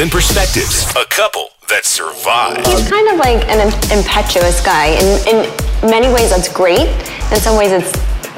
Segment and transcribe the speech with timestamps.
[0.00, 2.58] and perspectives, a couple that survive.
[2.66, 3.64] He's kind of like an
[3.96, 4.88] impetuous guy.
[4.92, 6.84] In, in many ways, that's great.
[7.32, 7.92] In some ways, it's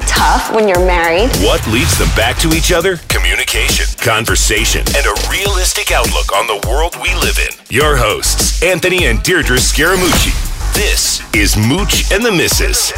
[0.07, 1.29] tough when you're married.
[1.43, 2.97] What leads them back to each other?
[3.09, 7.51] Communication, conversation, and a realistic outlook on the world we live in.
[7.69, 10.31] Your hosts, Anthony and Deirdre Scaramucci.
[10.73, 12.93] This is Mooch and the Missus.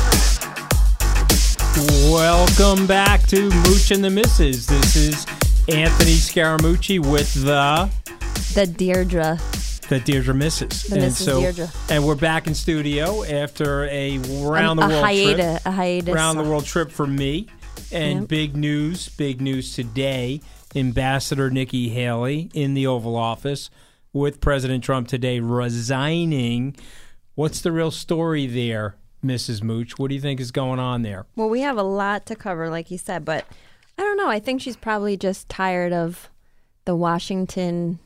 [2.12, 4.68] Welcome back to Mooch and the Missus.
[4.68, 5.26] This is
[5.68, 7.90] Anthony Scaramucci with the
[8.54, 9.40] The Deirdre.
[9.88, 10.84] the Deirdre Misses.
[10.84, 11.24] The and Mrs.
[11.24, 11.70] so Deirdre.
[11.90, 15.62] and we're back in studio after a round the um, a world hiatus, trip.
[15.66, 16.14] a hiatus.
[16.14, 17.48] Round the world trip for me.
[17.94, 18.28] And Yep.
[18.30, 20.42] big news, big news today.
[20.76, 23.70] Ambassador Nikki Haley in the Oval Office
[24.14, 26.76] with President Trump today resigning.
[27.36, 29.64] What's the real story there, Mrs.
[29.64, 29.98] Mooch?
[29.98, 31.26] What do you think is going on there?
[31.38, 33.46] Well, we have a lot to cover, like you said, but
[33.98, 34.30] I don't know.
[34.30, 36.30] I think she's probably just tired of
[36.86, 38.00] the Washington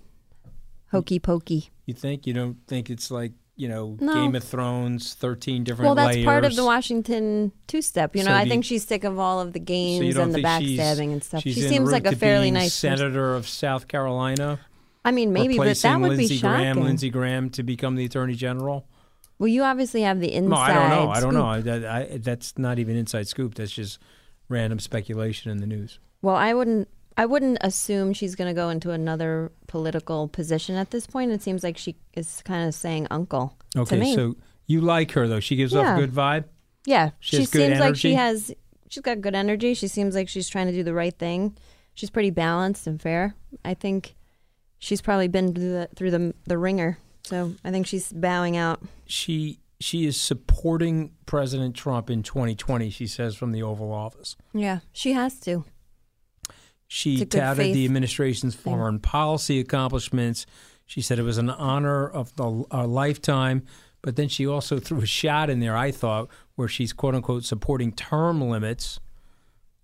[0.95, 1.69] hokey pokey.
[1.85, 4.13] You think you don't think it's like you know No.
[4.13, 6.25] Game of Thrones, thirteen different Well, that's layers.
[6.25, 8.15] part of the Washington two step.
[8.15, 10.36] You know, So I you- think she's sick of all of the games don't and
[10.36, 11.43] the backstabbing and stuff.
[11.43, 12.97] She seems like a fairly nice person.
[12.97, 14.59] senator of South Carolina.
[15.03, 16.58] I mean, maybe, but that would Lindsey be shocking.
[16.73, 18.87] Graham, Lindsey Graham to become the attorney general.
[19.37, 20.49] Well, you obviously have the inside.
[20.49, 21.09] no, I don't know.
[21.11, 21.45] I don't know.
[21.86, 23.53] I, I, that's not even inside scoop.
[23.55, 23.99] That's just
[24.49, 25.99] random speculation in the news.
[26.21, 26.87] Well, I wouldn't.
[27.17, 31.33] I wouldn't assume she's going to go into another political position at this point.
[31.33, 34.36] It seems like she is kind of saying uncle Okay, so
[34.67, 35.41] you like her though.
[35.41, 36.45] She gives off a good vibe.
[36.86, 38.53] yeah, she she, seems like she has.
[38.87, 39.73] She's got good energy.
[39.73, 41.58] She seems like she's trying to do the right thing.
[41.93, 43.35] She's pretty balanced and fair.
[43.65, 44.15] I think
[44.80, 46.99] she's probably been through the through the the ringer.
[47.23, 48.81] So I think she's bowing out.
[49.08, 52.89] She she is supporting President Trump in 2020.
[52.91, 54.37] She says from the Oval Office.
[54.53, 55.65] Yeah, she has to.
[56.87, 60.45] She It's a good touted the administration's foreign policy accomplishments.
[60.85, 63.65] She said it was an honor of the, a lifetime.
[64.01, 67.43] But then she also threw a shot in there, I thought, where she's quote unquote
[67.43, 68.99] supporting term limits.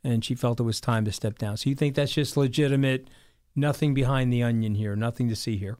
[0.03, 1.57] And she felt it was time to step down.
[1.57, 3.07] So you think that's just legitimate?
[3.55, 5.77] Nothing behind the onion here, nothing to see here.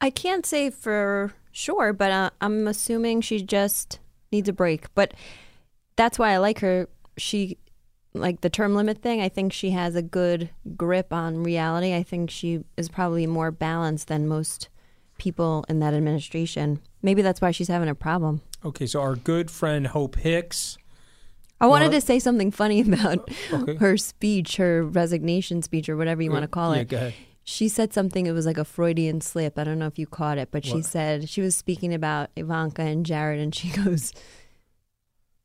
[0.00, 4.00] I can't say for sure, but uh, I'm assuming she just
[4.32, 4.92] needs a break.
[4.94, 5.14] But
[5.96, 6.88] that's why I like her.
[7.16, 7.58] She,
[8.14, 11.94] like the term limit thing, I think she has a good grip on reality.
[11.94, 14.68] I think she is probably more balanced than most
[15.18, 16.80] people in that administration.
[17.02, 18.42] Maybe that's why she's having a problem.
[18.64, 20.76] Okay, so our good friend Hope Hicks.
[21.60, 23.76] I wanted to say something funny about Okay.
[23.76, 26.92] her speech, her resignation speech, or whatever you want to call it.
[27.44, 29.58] She said something, it was like a Freudian slip.
[29.58, 32.82] I don't know if you caught it, but she said, she was speaking about Ivanka
[32.82, 34.12] and Jared, and she goes,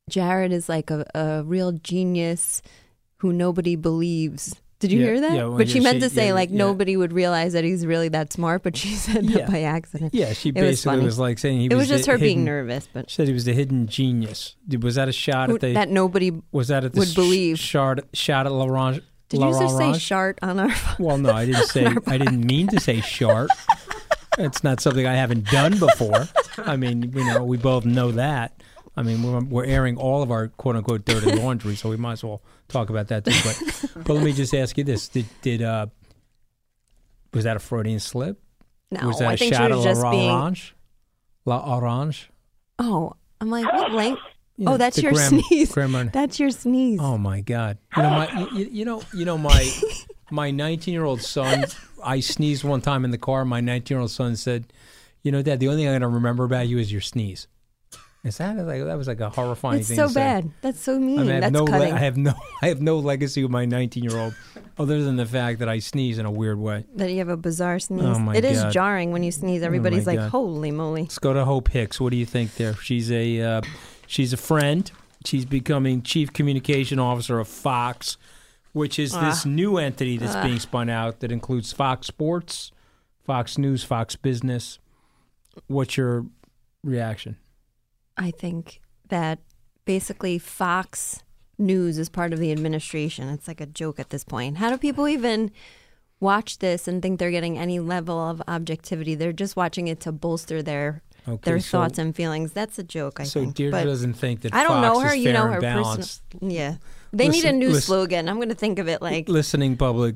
[0.10, 2.62] Jared is like a, a real genius
[3.18, 4.56] who nobody believes.
[4.80, 5.32] Did you Yeah, hear that?
[5.34, 6.58] yeah, well, but she meant she- to say, yeah, like, yeah.
[6.58, 9.50] nobody would realize that he's really that smart, but she said that Yeah.
[9.50, 10.14] by accident.
[10.14, 11.06] Yeah, she It basically funny.
[11.06, 13.34] was, like saying he It was the just her being nervous, but She said he
[13.34, 14.56] was the hidden genius.
[14.80, 17.16] Was that a shot who- at the that nobody was that at the would sh-
[17.16, 17.60] believe.
[17.60, 19.04] shot shot at Laurent?
[19.30, 20.70] Did you just say shart on our
[21.00, 21.86] Well, no, I didn't say.
[22.06, 23.50] I didn't mean to say shart.
[24.38, 26.30] It's not something I haven't done before.
[26.60, 28.54] I mean, you know, we both know that.
[28.98, 32.14] I mean, we're, we're airing all of our quote unquote dirty laundry, so we might
[32.14, 33.32] as well talk about that too.
[33.44, 35.86] But, but let me just ask you this: Did did uh,
[37.34, 38.42] was that a Freudian slip?
[38.92, 40.76] No, was that I a think she was just La being- Orange?
[41.46, 42.30] La Orange?
[42.80, 44.22] Oh, I'm like, what length?
[44.58, 45.72] Yeah, oh, that's your gram- sneeze.
[45.72, 47.00] grammar- That's your sneeze.
[47.02, 47.78] Oh my God!
[47.96, 49.72] You know my, you, you know, you know my,
[50.32, 51.66] my 19 year old son.
[52.04, 53.46] I sneezed one time in the car.
[53.46, 54.74] My 19 year old son said,
[55.22, 57.48] "You know, Dad, the only thing I'm gonna remember about you is your sneeze."
[58.24, 59.98] Is that like that was like a horrifying That's thing?
[59.98, 60.52] so bad.
[60.62, 61.20] That's so mean.
[61.20, 61.94] I mean, I have That's no, le- cutting.
[61.94, 64.36] I have no, I have no legacy with my 19 year old.
[64.80, 66.86] other than the fact that I sneeze in a weird way.
[66.96, 68.04] That you have a bizarre sneeze.
[68.04, 68.68] Oh, my It is God.
[68.68, 69.64] Oh, jarring when you sneeze.
[69.64, 70.30] Everybody's my like, God.
[70.30, 72.00] "Holy moly!" Let's go to Hope Hicks.
[72.02, 72.74] What do you think there?
[72.76, 73.62] She's a uh,
[74.08, 74.92] she's a friend.
[75.26, 78.18] She's becoming chief communication officer of Fox,
[78.74, 79.50] which is this Ah.
[79.50, 80.44] new entity that's Ah.
[80.44, 82.72] being spun out that includes Fox Sports,
[83.26, 84.80] Fox News, Fox Business.
[85.68, 86.26] What's your
[86.84, 87.38] reaction?
[88.18, 89.40] I think that
[89.86, 91.24] basically Fox
[91.60, 93.30] News is part of the administration.
[93.30, 94.58] It's like a joke at this point.
[94.58, 95.52] How do people even
[96.20, 99.16] watch this and think they're getting any level of objectivity?
[99.16, 102.54] They're just watching it to bolster their Okay, their so- thoughts and feelings.
[102.54, 103.56] That's a joke, I so think.
[103.56, 105.16] Deirdre But doesn't think that I don't Fox know her.
[105.16, 106.52] You know her personal.
[106.52, 106.76] Yeah,
[107.12, 108.30] they need a new listen- slogan.
[108.30, 110.16] I'm going to think of it like Listening public,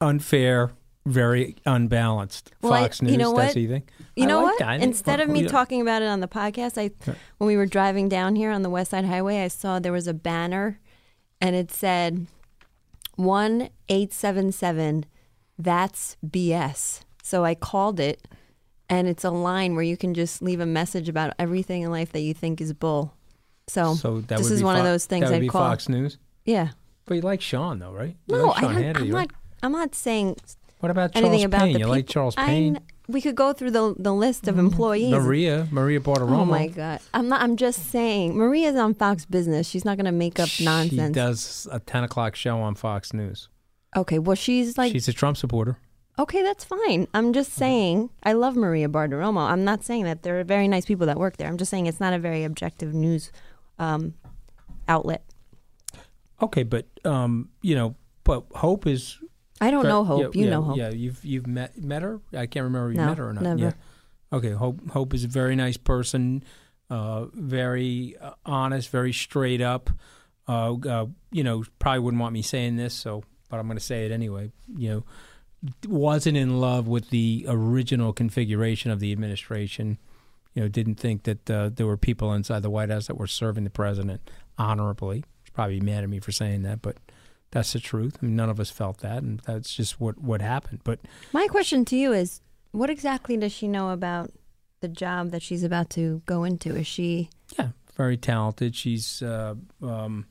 [0.00, 0.72] unfair,
[1.06, 2.52] very unbalanced.
[2.60, 3.12] Well, I- Fox News.
[3.12, 3.60] you know That's what?
[3.62, 3.88] you think?
[4.16, 4.58] You I know like what?
[4.58, 4.68] that.
[4.68, 5.48] I Instead of me yeah.
[5.48, 6.90] talking about it on the podcast, I
[7.38, 10.06] when we were driving down here on the West Side Highway, I saw there was
[10.06, 10.80] a banner,
[11.40, 12.26] and it said
[13.16, 15.04] one eight seven seven.
[15.58, 17.00] That's BS.
[17.22, 18.26] So I called it,
[18.90, 22.12] and it's a line where you can just leave a message about everything in life
[22.12, 23.14] that you think is bull.
[23.68, 25.62] So, So that this is one of those things I'd call.
[25.70, 26.18] Fox News.
[26.44, 26.68] Yeah.
[27.06, 28.16] But you like Sean though, right?
[28.26, 29.28] You No, like I Hannity, I'm right?
[29.28, 29.30] not.
[29.62, 30.36] I'm not saying
[30.80, 31.72] What about anything Charles about Payne?
[31.74, 32.06] the You like.
[32.08, 32.80] Charles Payne?
[33.08, 35.10] we could go through the the list of employees.
[35.10, 36.38] Maria, Maria Bartiromo.
[36.40, 37.00] Oh my god!
[37.14, 37.40] I'm not.
[37.40, 38.36] I'm just saying.
[38.36, 39.66] Maria's on Fox Business.
[39.68, 41.14] She's not going to make up She nonsense.
[41.14, 43.48] does a ten o'clock show on Fox News.
[43.96, 44.18] Okay.
[44.18, 44.92] Well, she's like.
[44.92, 45.78] She's a Trump supporter.
[46.18, 47.06] okay, that's fine.
[47.14, 48.10] I'm just saying.
[48.22, 49.40] I love Maria Bartiromo.
[49.50, 51.48] I'm not saying that there are very nice people that work there.
[51.48, 53.30] I'm just saying it's not a very objective news
[53.78, 54.14] um,
[54.88, 55.22] outlet.
[56.42, 57.94] Okay, but um, you know,
[58.24, 59.18] but Hope is.
[59.60, 60.34] I don't know Hope.
[60.34, 60.76] yeah, you yeah, know Hope.
[60.76, 62.20] Yeah, you've you've met met her.
[62.32, 63.42] I can't remember if you No, met her or not.
[63.42, 63.60] never.
[63.60, 63.72] Yeah.
[64.32, 66.42] Okay, Hope Hope is a very nice person,
[66.90, 69.90] uh, very uh, honest, very straight up.
[70.48, 73.84] Uh, uh, you know, probably wouldn't want me saying this, so but I'm going to
[73.84, 74.50] say it anyway.
[74.76, 75.04] You know,
[75.88, 79.98] wasn't in love with the original configuration of the administration.
[80.54, 83.26] You know, didn't think that uh, there were people inside the White House that were
[83.26, 84.20] serving the president
[84.58, 85.24] honorably.
[85.44, 86.96] She's probably mad at me for saying that, but
[87.50, 88.18] that's the truth.
[88.20, 90.80] I mean, none of us felt that, and that's just what what happened.
[90.84, 91.00] But
[91.32, 92.40] My question to you is,
[92.72, 94.30] what exactly does she know about
[94.80, 96.74] the job that she's about to go into?
[96.76, 97.30] Is she?
[97.58, 98.74] Yeah, very talented.
[98.74, 100.26] She's uh, um,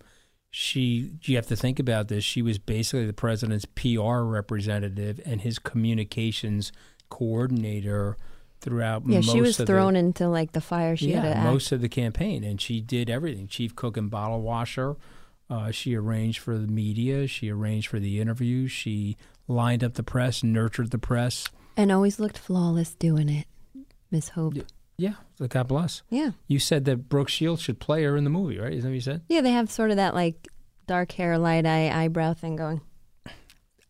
[0.52, 1.12] she.
[1.24, 2.24] You have to think about this.
[2.24, 6.72] She was basically the president's PR representative and his communications
[7.10, 8.18] coordinator
[8.62, 9.04] throughout.
[9.08, 10.96] Yeah, most she was thrown the, into like the fire.
[10.96, 11.46] She yeah, had to act.
[11.46, 14.98] most of the campaign, and she did everything: chief cook and bottle washer.
[15.50, 17.27] Uh, she arranged for the media.
[17.27, 18.71] She arranged for the interviews.
[18.71, 19.15] She
[19.47, 21.45] lined up the press, nurtured the press.
[21.77, 23.45] and always looked flawless doing it,
[24.09, 24.56] Miss Hope.
[24.97, 25.13] Yeah,
[25.50, 26.01] God bless.
[26.09, 26.31] Yeah.
[26.47, 28.71] You said that Brooke Shields should play her in the movie, right?
[28.71, 29.21] Isn't that what you said?
[29.27, 30.47] Yeah, they have sort of that like
[30.88, 32.81] dark hair, light eye, eyebrow thing going.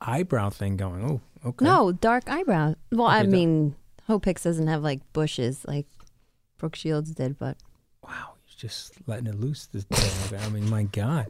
[0.01, 1.03] Eyebrow thing going.
[1.05, 1.63] Oh, okay.
[1.63, 2.75] No, dark eyebrow.
[2.91, 3.75] Well, I Okay, da- mean,
[4.07, 5.85] Hope Hicks doesn't have like bushes like
[6.57, 7.57] Brooke Shields did, but
[8.55, 10.37] just letting it loose this day.
[10.37, 11.27] I mean, my God.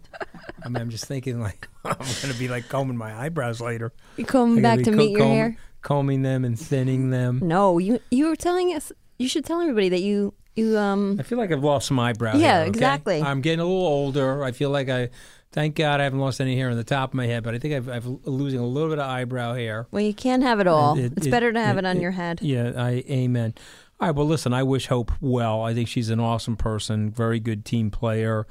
[0.64, 3.92] I mean, I'm just thinking like I'm going to be like combing my eyebrows later.
[4.18, 5.58] You comb back to meet your comb- hair?
[5.82, 7.40] Combing them and thinning them.
[7.44, 8.92] no, you you were telling us.
[9.18, 11.18] You should tell everybody that you you um.
[11.20, 12.70] I feel like I've lost some eyebrow Yeah, hair, okay?
[12.70, 13.22] exactly.
[13.22, 14.44] I'm getting a little older.
[14.44, 15.10] I feel like I,
[15.52, 17.60] thank God I haven't lost any hair on the top of my head, but I
[17.60, 19.88] think I've, I've losing a little bit of eyebrow hair.
[19.92, 20.98] Well, you can't have it all.
[20.98, 22.40] It- it's it- better to have it, it- on your head.
[22.42, 23.54] Yeah, I amen.
[24.00, 25.62] All right, well, listen, I wish Hope well.
[25.62, 28.46] I think she's an awesome person, very good team player.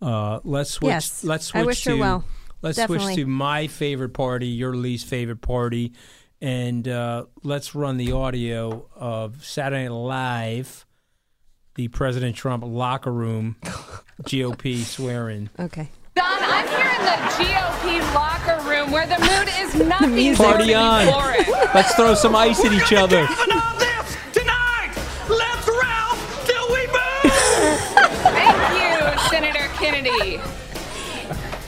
[0.00, 0.88] Uh, let's switch.
[0.88, 2.24] Yes, let's I switch wish to her well.
[2.62, 3.04] let's Definitely.
[3.14, 5.92] switch to my favorite party, your least favorite party,
[6.40, 10.86] and uh, let's run the audio of Saturday Night Live,
[11.74, 13.56] the President Trump locker room
[14.22, 15.50] GOP swearing.
[15.58, 15.90] Okay.
[16.14, 17.10] Don, I'm here in the
[18.00, 20.42] GOP locker room where the mood is nothing music.
[20.42, 21.06] short Party on.
[21.74, 23.26] Let's throw some ice at each other.
[30.10, 30.42] Senator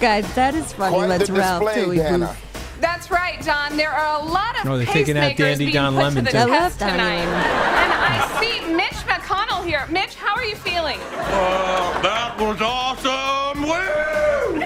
[0.01, 0.95] Guys, that is funny.
[0.95, 2.37] Quite Let's Ralph till we Dana.
[2.81, 3.77] That's right, Don.
[3.77, 6.31] There are a lot of No, they're taking out Dandy being Don put Lemon, to
[6.33, 6.49] the too.
[6.49, 7.25] Test love tonight.
[7.25, 9.85] And I see Mitch McConnell here.
[9.91, 10.99] Mitch, how are you feeling?
[11.15, 13.63] Uh, that was awesome!
[13.63, 14.61] Woo!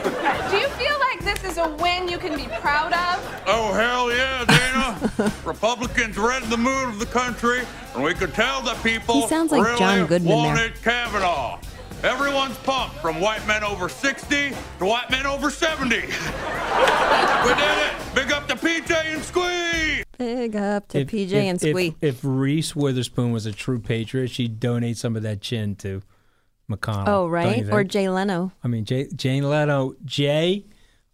[0.51, 3.43] Do you feel like this is a win you can be proud of?
[3.47, 5.33] Oh, hell yeah, Dana.
[5.47, 7.63] Republicans read the mood of the country,
[7.95, 10.37] and we could tell that people He sounds like really John Goodman there.
[10.37, 11.59] wanted Kavanaugh.
[12.03, 15.97] Everyone's pumped, from white men over 60 to white men over 70.
[16.01, 17.93] we did it!
[18.15, 20.03] Big up to PJ and Squi!
[20.19, 21.95] Big up to If- PJ if- and Squi.
[22.01, 26.03] If, if Reese Witherspoon was a true patriot, she'd donate some of that chin to
[26.69, 27.05] McConnell.
[27.07, 27.71] oh, right?
[27.71, 27.85] Or?
[27.85, 28.51] Jay Leno.
[28.65, 30.65] I mean, Jay, Jane Leno, Jay.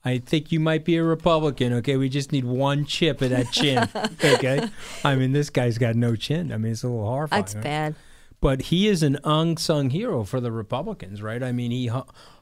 [0.04, 1.74] I think you might be a Republican.
[1.74, 3.86] Okay, we just need one chip of that chin.
[4.24, 4.66] okay,
[5.04, 6.50] I mean this guy's got no chin.
[6.52, 7.42] I mean it's a little horrifying.
[7.42, 7.64] That's right?
[7.64, 7.94] bad.
[8.40, 11.42] But he is an unsung hero for the Republicans, right?
[11.42, 11.90] I mean he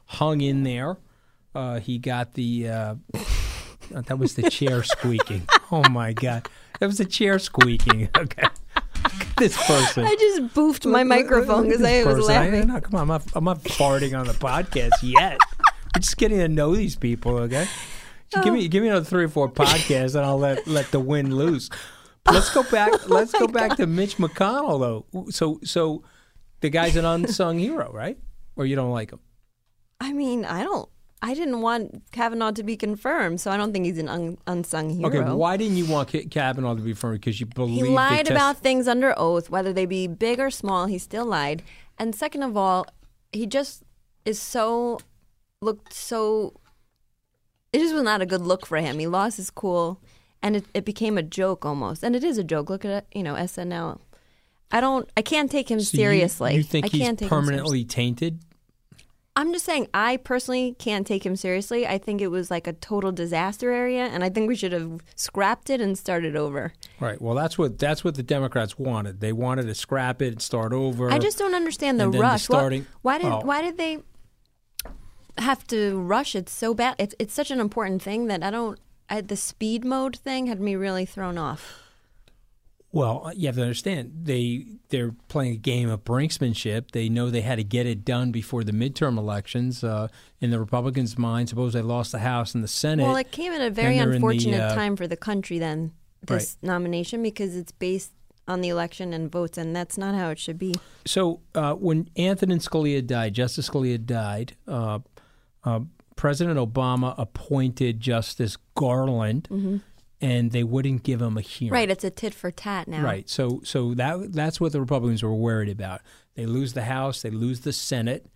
[0.05, 0.97] hung in there.
[1.55, 2.69] Uh, he got the.
[2.69, 2.95] Uh,
[3.91, 5.47] that was the chair squeaking.
[5.69, 6.47] Oh my god,
[6.79, 8.07] that was the chair squeaking.
[8.17, 8.47] Okay,
[9.37, 10.05] this person.
[10.05, 12.67] I just boofed my microphone because I was person, I- laughing.
[12.69, 15.37] no, come on, I'm not, I'm not farting on the podcast yet.
[15.93, 17.67] We're just getting to know these people, okay?
[18.31, 18.55] Just Give Oh.
[18.55, 21.69] me give me another three or four podcasts, and I'll let let the wind loose.
[22.31, 22.91] Let's go back.
[23.03, 25.25] Oh let's go back to Mitch McConnell, though.
[25.29, 26.03] So so,
[26.61, 28.17] the guy's an unsung hero, right?
[28.55, 29.19] Or you don't like him?
[29.99, 30.89] I mean, I don't.
[31.21, 34.89] I didn't want Kavanaugh to be confirmed, so I don't think he's an un, unsung
[34.91, 35.07] hero.
[35.09, 37.21] Okay, why didn't you want Ka- Kavanaugh to be confirmed?
[37.21, 40.85] Because you believe He lied about things under oath, whether they be big or small.
[40.85, 41.63] He still lied.
[41.97, 42.85] And second of all,
[43.31, 43.83] he just
[44.25, 44.99] is so
[45.61, 46.53] looked so.
[47.73, 48.99] It just was not a good look for him.
[48.99, 49.99] He lost his cool,
[50.41, 52.03] and it, it became a joke almost.
[52.03, 52.69] And it is a joke.
[52.69, 53.99] Look at it, you know SNL.
[54.71, 55.09] I don't.
[55.15, 56.55] I can't take him So seriously.
[56.55, 58.39] You, think I he's can't take permanently tainted?
[59.37, 61.85] I'm just saying, I personally can't take him seriously.
[61.85, 64.99] I think it was like a total disaster area, and I think we should have
[65.15, 66.73] scrapped it and started over.
[66.99, 67.21] Right.
[67.21, 69.19] Well, that's what that's what the Democrats wanted.
[69.21, 71.11] They wanted to scrap it and start over.
[71.11, 72.49] I just don't understand the the rush.
[72.49, 73.41] What- starting- why did Oh.
[73.43, 73.99] why did they
[75.37, 76.95] have to rush it so bad?
[76.97, 78.79] It's it's such an important thing that I don't.
[79.09, 81.81] I, the speed mode thing had me really thrown off.
[82.91, 86.91] Well, you have to understand they they're playing a game of brinksmanship.
[86.91, 89.83] They know they had to get it done before the midterm elections.
[89.83, 90.07] Uh,
[90.39, 93.03] in the Republicans' mind, suppose they lost the House and the Senate.
[93.03, 95.59] well, it came at a very and the, unfortunate uh, time for the country.
[95.59, 95.91] Then
[96.25, 98.13] this nomination because it's based
[98.47, 100.73] on the election and votes, and that's not how it should be.
[101.05, 104.55] So uh, when Anthony Scalia died, Justice Scalia died.
[104.65, 104.99] Uh,
[105.65, 105.81] uh,
[106.17, 109.81] President Obama appointed Justice Garland, Mhm.
[110.19, 111.71] and they wouldn't give him a hearing.
[111.71, 113.01] Right, it's a tit for tat now.
[113.03, 113.29] Right.
[113.29, 116.01] So so that that's what the Republicans were worried about.
[116.35, 118.29] They lose the House, they lose the Senate,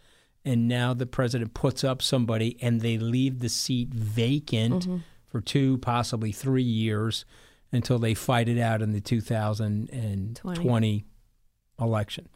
[0.46, 5.02] and now the president puts up somebody and they leave the seat vacant Mhm.
[5.28, 7.26] for two, possibly three years
[7.72, 11.06] until they fight it out in the 2020
[11.80, 12.28] election.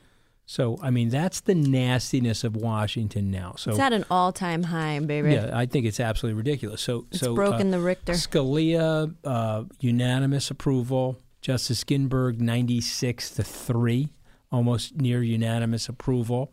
[0.46, 3.56] So I mean that's the nastiness of Washington now.
[3.58, 5.34] So it's at an all-time high, baby.
[5.34, 6.82] yeah, I think it's absolutely ridiculous.
[6.82, 8.14] So, It's so broken uh, the Richter.
[8.14, 11.18] Scalia, uh, unanimous approval.
[11.42, 14.10] Justice Ginsburg, ninety-six to three,
[14.52, 16.52] almost near unanimous approval.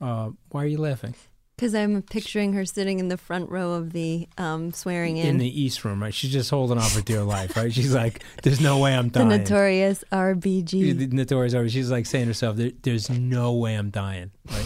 [0.00, 1.14] Uh, why are you laughing?
[1.56, 5.26] Because I'm picturing her sitting in the front row of the um, swearing in.
[5.28, 6.12] In the East Room, right?
[6.12, 7.72] She's just holding on for dear life, right?
[7.72, 9.28] She's like, "There's no way I'm dying.
[9.30, 10.98] the dying." notorious RBG.
[10.98, 11.54] The notorious.
[11.54, 11.70] RBG.
[11.70, 14.64] She's like saying to herself, there, "There's no way I'm dying." Right?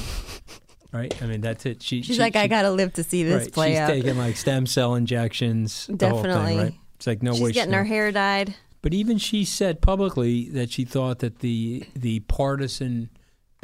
[0.92, 1.22] right?
[1.22, 1.82] I mean, that's it.
[1.82, 3.52] She, She's she- like, I gotta live to see this right.
[3.52, 3.88] play She's out.
[3.88, 5.86] taking like stem cell injections.
[5.86, 6.56] whole thing, Definitely.
[6.56, 6.74] right?
[6.94, 7.48] It's like no She's way.
[7.50, 8.54] She's getting she's her hair dyed.
[8.80, 13.10] But even she said publicly that she thought that the the partisan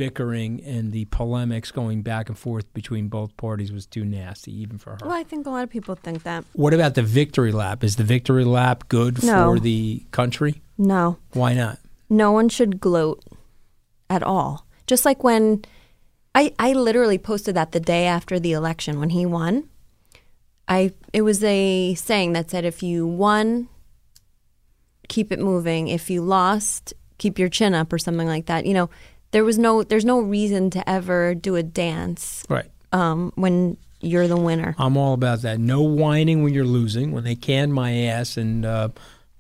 [0.02, 4.76] bickering and the polemics going back and forth between both parties was too nasty, even
[4.78, 4.99] for her.
[5.02, 6.44] Well, I think a lot of people think that.
[6.54, 7.85] What about the victory lap?
[7.85, 9.54] Is the victory lap good No.
[9.54, 10.61] for the country?
[10.78, 11.78] No, Why not?
[12.11, 13.23] no one should gloat
[14.11, 14.66] at all.
[14.88, 15.64] Just like when
[16.35, 19.68] I, I literally posted that the day after the election when he won.
[20.68, 23.68] I it was a saying that said if you won,
[25.09, 25.88] keep it moving.
[25.88, 28.64] If you lost, keep your chin up or something like that.
[28.66, 28.90] You know,
[29.33, 32.71] there was no there's no reason to ever do a dance Right.
[32.93, 34.75] um, when you're the winner.
[34.79, 35.61] I'm all about that.
[35.61, 37.12] No whining when you're losing.
[37.12, 38.89] When they can my ass in uh,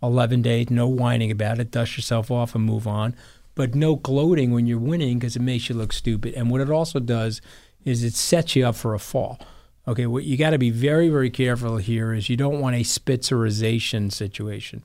[0.02, 1.70] 11 days, no whining about it.
[1.72, 3.16] Dust yourself off and move on.
[3.56, 6.34] But no gloating when you're winning because it makes you look stupid.
[6.34, 7.40] And what it also does
[7.84, 9.40] is it sets you up for a fall.
[9.88, 12.84] Okay, what you got to be very, very careful here is you don't want a
[12.84, 14.82] Spitzerization situation.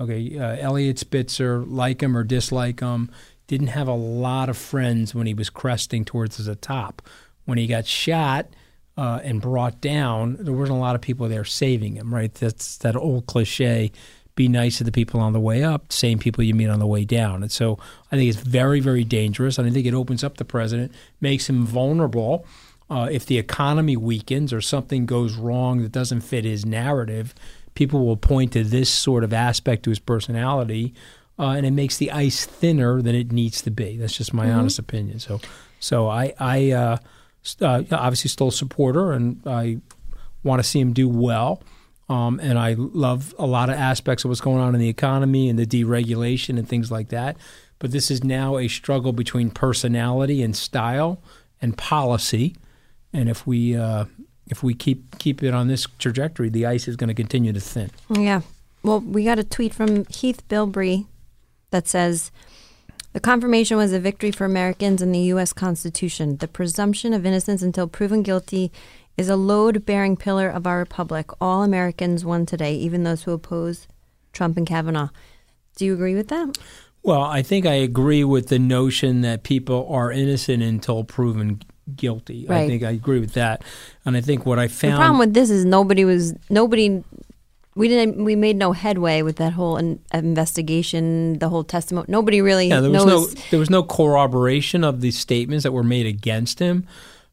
[0.00, 3.10] Okay, uh, Eliot Spitzer, like him or dislike him,
[3.46, 7.02] didn't have a lot of friends when he was cresting towards the top.
[7.44, 8.46] When he got shot
[8.96, 12.32] uh, and brought down, there wasn't a lot of people there saving him, right?
[12.32, 13.92] That's that old cliche
[14.36, 16.86] be nice to the people on the way up, same people you meet on the
[16.86, 17.42] way down.
[17.42, 17.78] And so
[18.10, 19.58] I think it's very, very dangerous.
[19.58, 22.44] And I think it opens up the president, makes him vulnerable.
[22.90, 27.34] Uh, if the economy weakens or something goes wrong that doesn't fit his narrative,
[27.74, 30.94] people will point to this sort of aspect to his personality,
[31.38, 33.96] uh, and it makes the ice thinner than it needs to be.
[33.96, 34.56] That's just my Mhm.
[34.56, 35.18] honest opinion.
[35.20, 35.40] So,
[35.80, 36.96] so I, I uh,
[37.42, 39.78] st- uh, obviously still a supporter, and I
[40.42, 41.62] want to see him do well.
[42.08, 45.48] Um, and I love a lot of aspects of what's going on in the economy
[45.48, 47.36] and the deregulation and things like that.
[47.78, 51.20] But this is now a struggle between personality and style
[51.62, 52.54] and policy.
[53.14, 54.04] And if we uh,
[54.48, 57.60] if we keep keep it on this trajectory, the ice is going to continue to
[57.60, 57.90] thin.
[58.10, 58.42] Yeah.
[58.82, 61.06] Well, we got a tweet from Heath Bilbrey
[61.74, 62.30] that says
[63.14, 65.52] the confirmation was a victory for Americans and the U.S.
[65.52, 66.36] Constitution.
[66.36, 68.70] The presumption of innocence until proven guilty
[69.16, 71.30] is a load bearing pillar of our republic.
[71.40, 73.88] All Americans won today, even those who oppose
[74.32, 75.08] Trump and Kavanaugh.
[75.74, 76.56] Do you agree with that?
[77.02, 81.60] Well, I think I agree with the notion that people are innocent until proven
[81.96, 82.46] guilty.
[82.48, 82.62] Right.
[82.62, 83.62] I think I agree with that.
[84.04, 87.02] And I think what I found The problem with this is nobody was nobody.
[87.76, 88.24] We didn't.
[88.24, 92.06] We made no headway with that whole in, investigation, the whole testimony.
[92.08, 93.34] Nobody really Yeah, there was knows.
[93.34, 96.86] no there was no corroboration of the statements that were made against him.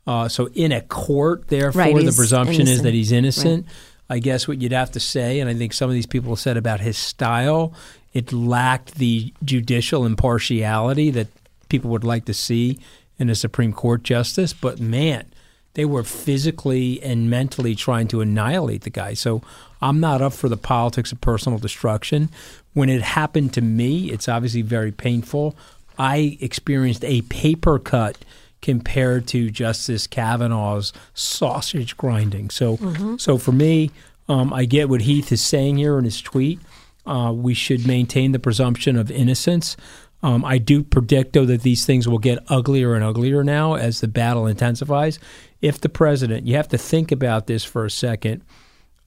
[0.07, 3.67] Uh, so in a court, therefore, Right, the presumption is that he's innocent.
[4.09, 6.57] I guess what you'd have to say, and I think some of these people said
[6.57, 7.73] about his style,
[8.13, 11.27] it lacked the judicial impartiality that
[11.69, 12.79] people would like to see
[13.19, 14.51] in a Supreme Court justice.
[14.51, 15.27] But man,
[15.75, 19.13] they were physically and mentally trying to annihilate the guy.
[19.13, 19.41] So
[19.81, 22.29] I'm not up for the politics of personal destruction.
[22.73, 25.55] When it happened to me, it's obviously very painful.
[25.97, 28.17] I experienced a paper cut
[28.61, 32.49] compared to Justice Kavanaugh's sausage grinding.
[32.51, 33.19] So, Mhm.
[33.19, 33.91] so for me,
[34.29, 36.59] um, I get what Heath is saying here in his tweet.
[37.05, 39.75] Uh, we should maintain the presumption of innocence.
[40.21, 44.01] Um, I do predict, though, that these things will get uglier and uglier now as
[44.01, 45.17] the battle intensifies.
[45.63, 48.43] If the president, you have to think about this for a second.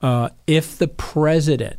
[0.01, 1.77] Uh, if the president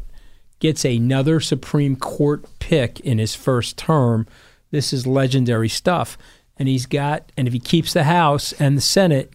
[0.59, 4.27] gets another Supreme Court pick in his first term,
[4.71, 6.17] this is legendary stuff.
[6.59, 9.35] And he's got, and if he keeps the House and the Senate,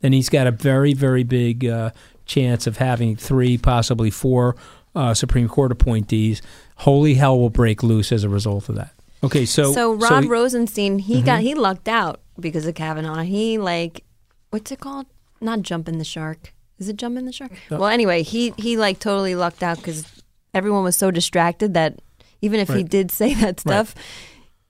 [0.00, 1.90] then he's got a very, very big uh,
[2.24, 4.56] chance of having three, possibly four
[4.94, 6.40] uh, Supreme Court appointees.
[6.76, 8.94] Holy hell will break loose as a result of that.
[9.22, 11.24] Okay, so So, Rod he- Rosenstein, he Mhm.
[11.26, 13.22] got he lucked out because of Kavanaugh.
[13.22, 14.02] He like,
[14.50, 15.06] what's it called?
[15.40, 16.52] Not jumping the shark.
[16.82, 17.52] Is it jumping the shark?
[17.70, 17.78] No.
[17.78, 20.04] Well, anyway, he he like totally lucked out because
[20.52, 22.00] everyone was so distracted that
[22.40, 23.60] even if he did say that Right.
[23.60, 23.94] stuff,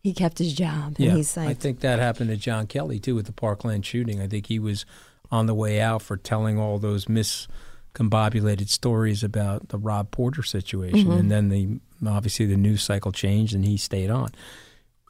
[0.02, 0.96] he kept his job.
[0.98, 4.20] Yeah, and he's I think that happened to John Kelly too with the Parkland shooting.
[4.20, 4.84] I think he was
[5.30, 11.08] on the way out for telling all those miscombobulated stories about the Rob Porter situation,
[11.08, 11.18] Mhm.
[11.18, 14.30] and then the obviously the news cycle changed and he stayed on.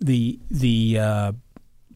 [0.00, 1.32] The the uh,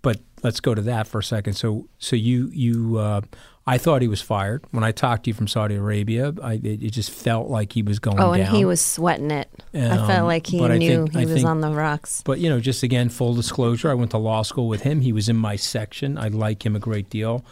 [0.02, 1.54] but let's go to that for a second.
[1.54, 3.20] So so you you uh,
[3.68, 6.32] I thought he was fired when I talked to you from Saudi Arabia.
[6.42, 8.54] I it, it just felt like he was going oh, and down.
[8.54, 9.48] he was sweating it.
[9.74, 12.22] I Um, felt like he knew think- he I was think- on the rocks.
[12.24, 15.00] But you know, just again, full disclosure, I went to law school with him.
[15.00, 16.16] He was in my section.
[16.16, 17.44] I like him a great deal.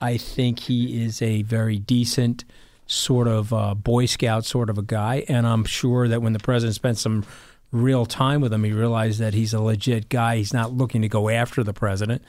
[0.00, 2.44] I think he is a very decent
[2.86, 6.38] sort of uh, Boy Scout sort of a guy, and I'm sure that when the
[6.38, 7.24] president spent some
[7.72, 10.36] real time with him, he realized that he's a legit guy.
[10.38, 12.22] He's not looking to go after the president.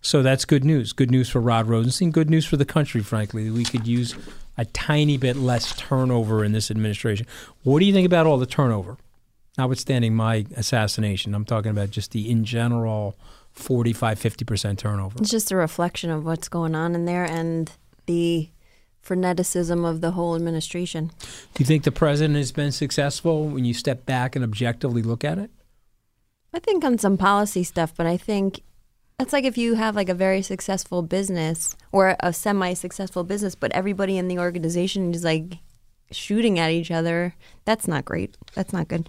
[0.00, 0.92] So that's good news.
[0.92, 2.10] Good news for Rod Rosenstein.
[2.10, 3.50] Good news for the country, frankly.
[3.50, 4.14] We could use
[4.56, 7.26] a tiny bit less turnover in this administration.
[7.62, 8.96] What do you think about all the turnover?
[9.58, 13.16] Notwithstanding my assassination, I'm talking about just the in general
[13.52, 15.18] 45, 50% turnover.
[15.18, 17.70] It's just a reflection of what's going on in there and
[18.04, 18.50] the
[19.02, 21.10] freneticism of the whole administration.
[21.54, 25.24] Do you think the president has been successful when you step back and objectively look
[25.24, 25.50] at it?
[26.52, 28.60] I think on some policy stuff, but I think
[29.18, 33.72] it's like if you have like a very successful business or a semi-successful business, but
[33.72, 35.58] everybody in the organization is like
[36.10, 37.34] shooting at each other.
[37.64, 38.36] That's not great.
[38.54, 39.08] That's not good.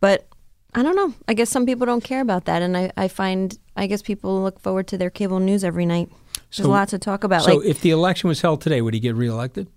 [0.00, 0.26] But
[0.74, 1.14] I don't know.
[1.26, 4.42] I guess some people don't care about that, and I, I find I guess people
[4.42, 6.10] look forward to their cable news every night.
[6.50, 7.42] There's So- lots to talk about.
[7.44, 9.68] So like if the election was held today, would he get reelected?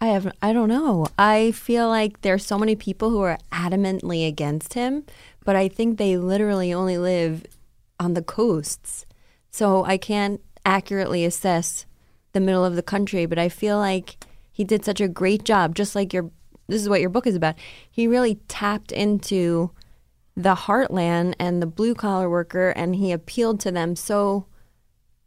[0.00, 1.06] I have I don't know.
[1.18, 5.04] I feel like there's so many people who are adamantly against him,
[5.44, 7.44] but I think they literally only live
[7.98, 9.06] on the coasts.
[9.50, 11.86] So I can't accurately assess
[12.32, 15.74] the middle of the country, but I feel like he did such a great job
[15.74, 16.30] just like your
[16.68, 17.54] this is what your book is about.
[17.90, 19.70] He really tapped into
[20.36, 24.46] the heartland and the blue collar worker and he appealed to them so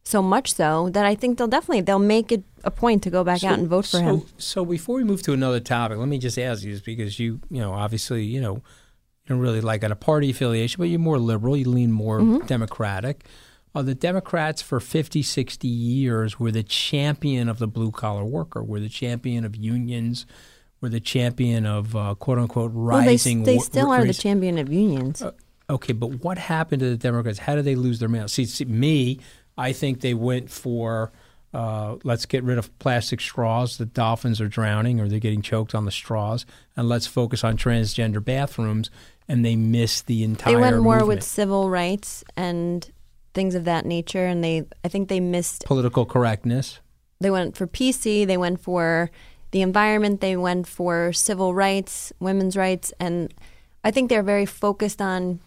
[0.03, 3.23] so much so that I think they'll definitely they'll make it a point to go
[3.23, 4.21] back out and vote for so, him.
[4.37, 7.39] So before we move to another topic, let me just ask you this because you,
[7.49, 8.61] you know, obviously, you know,
[9.31, 11.57] don't really like at a party affiliation, but you're more liberal.
[11.57, 12.45] You lean more Mhm.
[12.47, 13.25] Democratic.
[13.73, 18.61] Uh, the Democrats for 50, 60 years were the champion of the blue collar worker,
[18.63, 20.25] were the champion of unions,
[20.81, 23.43] were the champion of uh, quote unquote Well, they, rising.
[23.43, 25.23] they wa- still are the champion of unions.
[25.69, 27.39] Okay, but what happened to the Democrats?
[27.39, 28.27] How did they lose their mail?
[28.27, 29.19] See, see me,
[29.57, 31.11] I think they went for
[31.53, 33.77] uh, let's get rid of plastic straws.
[33.77, 37.57] The dolphins are drowning or they're getting choked on the straws, and let's focus on
[37.57, 38.89] transgender bathrooms.
[39.27, 40.55] And they missed the entire.
[40.55, 41.07] they went more movement.
[41.07, 42.89] with civil rights and
[43.33, 45.65] things of that nature, and they I think they missed.
[45.65, 46.79] political correctness.
[47.19, 49.09] they went for PC, they went for
[49.51, 53.33] the environment, they went for civil rights, women's rights, and
[53.83, 55.39] I think they're very focused on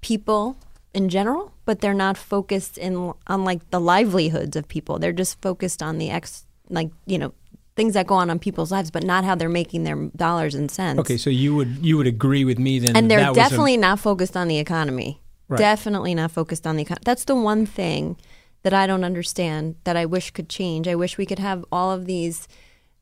[0.00, 0.56] people
[0.94, 4.98] in general, but they're not focused in on like the livelihoods of people.
[4.98, 7.34] They're just focused on the ex like, you know,
[7.76, 10.70] things that go on on people's lives, but not how they're making their dollars and
[10.70, 11.00] cents.
[11.00, 12.96] Okay, so you would you would agree with me then?
[12.96, 15.20] and they're that was a- definitely not focused on the economy.
[15.48, 15.58] Right.
[15.58, 17.02] Definitely not focused on the economy.
[17.04, 18.16] That's the one thing
[18.62, 20.88] that I don't understand that I wish could change.
[20.88, 22.48] I wish we could have all of these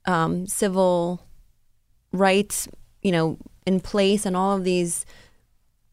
[0.07, 1.21] um, civil
[2.13, 2.67] rights,
[3.03, 5.05] you know, in place and all of these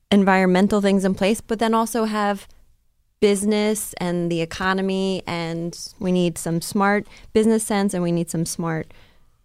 [0.10, 2.47] environmental things in place, but then also have
[3.19, 8.45] business and the economy and we need some smart business sense and we need some
[8.45, 8.93] smart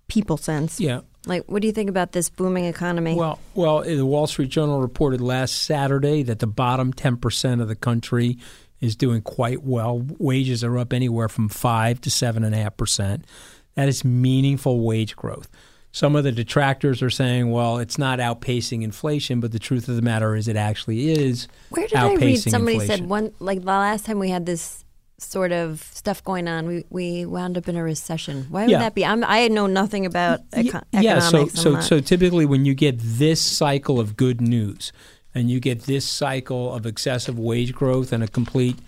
[0.09, 0.79] people sense.
[0.79, 1.01] Yeah.
[1.27, 3.15] Like what do you think about this booming economy?
[3.15, 7.69] Well, well, uh, the Wall Street Journal reported last Saturday that the bottom 10% of
[7.69, 8.39] the country
[8.81, 10.05] is doing quite well.
[10.19, 13.23] Wages are up anywhere from 5 to 7.5%.
[13.75, 15.49] That is meaningful wage growth.
[15.95, 19.97] Some of the detractors are saying, well, it's not outpacing inflation, but the truth of
[19.97, 22.97] the matter is it actually is Where did I read somebody inflation.
[23.03, 24.85] said one like the last time we had this
[25.19, 28.47] sort of stuff going on, we, we wound up in a recession.
[28.51, 28.79] Why would Yeah.
[28.79, 29.05] that be?
[29.05, 33.41] I'm, I know nothing about eco- yeah, so so so typically when you get this
[33.41, 34.93] cycle of good news
[35.35, 38.79] and you get this cycle of excessive wage growth and a complete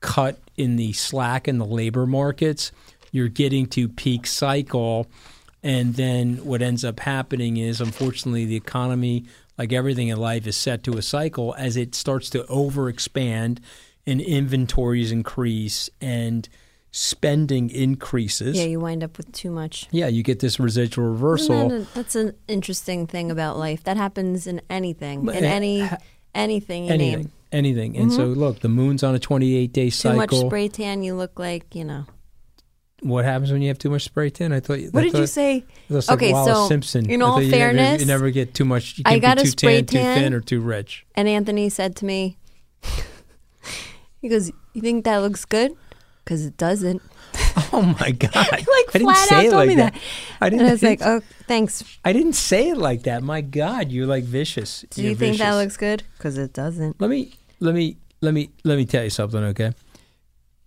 [0.00, 2.72] cut in the slack in the labor markets,
[3.12, 5.06] you're getting to peak cycle
[5.74, 9.24] and then what ends up happening is unfortunately the economy
[9.58, 13.58] like everything in life is set to a cycle as it starts to overexpand
[14.06, 16.48] and inventories increase and
[16.92, 18.56] spending increases.
[18.56, 19.86] yeah, you wind up with too much.
[19.90, 21.54] Yeah, you get this residual reversal.
[21.56, 23.82] Isn't that a- that's an interesting thing about life.
[23.84, 25.88] That happens in anything, in any
[26.34, 27.32] anything you anything, name.
[27.52, 27.96] anything.
[27.96, 28.36] And so, Mhm.
[28.36, 30.26] look, the moon's on a 28 day cycle.
[30.26, 32.04] Too much spray tan, you look like you know.
[33.02, 34.52] What happens when you have too much spray tan?
[34.52, 34.78] I thought.
[34.90, 35.64] What I did you thought- say?
[35.90, 37.10] That's like Okay, Wallis so, Simpson.
[37.10, 38.98] in all you never- fairness, you never get too much.
[38.98, 41.04] You I can't got be a too spray tan, too thin, or too rich.
[41.14, 42.36] And Anthony said to me,
[44.22, 45.72] he goes, "You think that looks good?
[46.24, 47.02] Because it doesn't."
[47.72, 48.34] Oh my god!
[48.34, 49.92] like I didn't flat say out it like that.
[49.94, 50.02] that.
[50.40, 50.60] I didn't.
[50.60, 53.22] And I was like, "Oh, thanks." I didn't say it like that.
[53.22, 54.84] My God, you're like vicious.
[54.90, 56.02] Do You're you think that looks good?
[56.16, 57.00] Because it doesn't.
[57.00, 59.72] Let me let me let me let me tell you something, okay?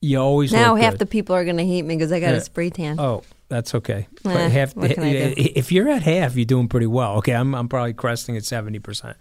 [0.01, 0.99] You always Now half good.
[0.99, 2.38] the people are going to hate me because I got Yeah.
[2.38, 2.99] a spray tan.
[2.99, 4.07] Oh, that's okay.
[4.23, 5.33] But Eh, half, what can I do?
[5.38, 7.17] If you're at half, you're doing pretty well.
[7.17, 9.17] Okay, I'm I'm probably cresting at seventy percent.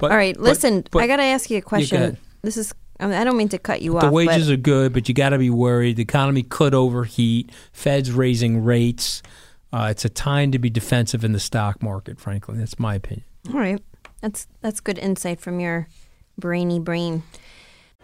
[0.00, 0.84] All right, listen.
[0.90, 2.16] but I got to ask you a question.
[2.42, 2.72] this is.
[3.00, 4.02] I, mean, I don't mean to cut you the off.
[4.04, 5.96] The wages but are good, but you got to be worried.
[5.96, 7.50] The economy could overheat.
[7.72, 9.20] Fed's raising rates.
[9.72, 12.20] Uh, it's a time to be defensive in the stock market.
[12.20, 13.24] Frankly, that's my opinion.
[13.52, 13.82] all right.
[14.22, 15.88] That's that's good insight from your
[16.38, 17.24] brainy brain.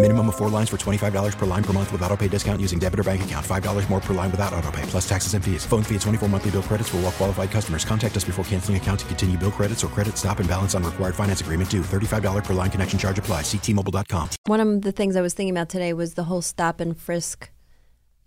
[0.00, 2.78] Minimum of four lines for $25 per line per month with auto pay discount using
[2.78, 3.44] debit or bank account.
[3.44, 5.66] $5 more per line without auto pay, plus taxes and fees.
[5.66, 7.84] Phone fee at 24 monthly bill credits for all well qualified customers.
[7.84, 10.84] Contact us before canceling account to continue bill credits or credit stop and balance on
[10.84, 11.82] required finance agreement due.
[11.82, 13.42] $35 per line connection charge apply.
[13.42, 14.30] Ctmobile.com.
[14.46, 17.50] One of the things I was thinking about today was the whole stop and frisk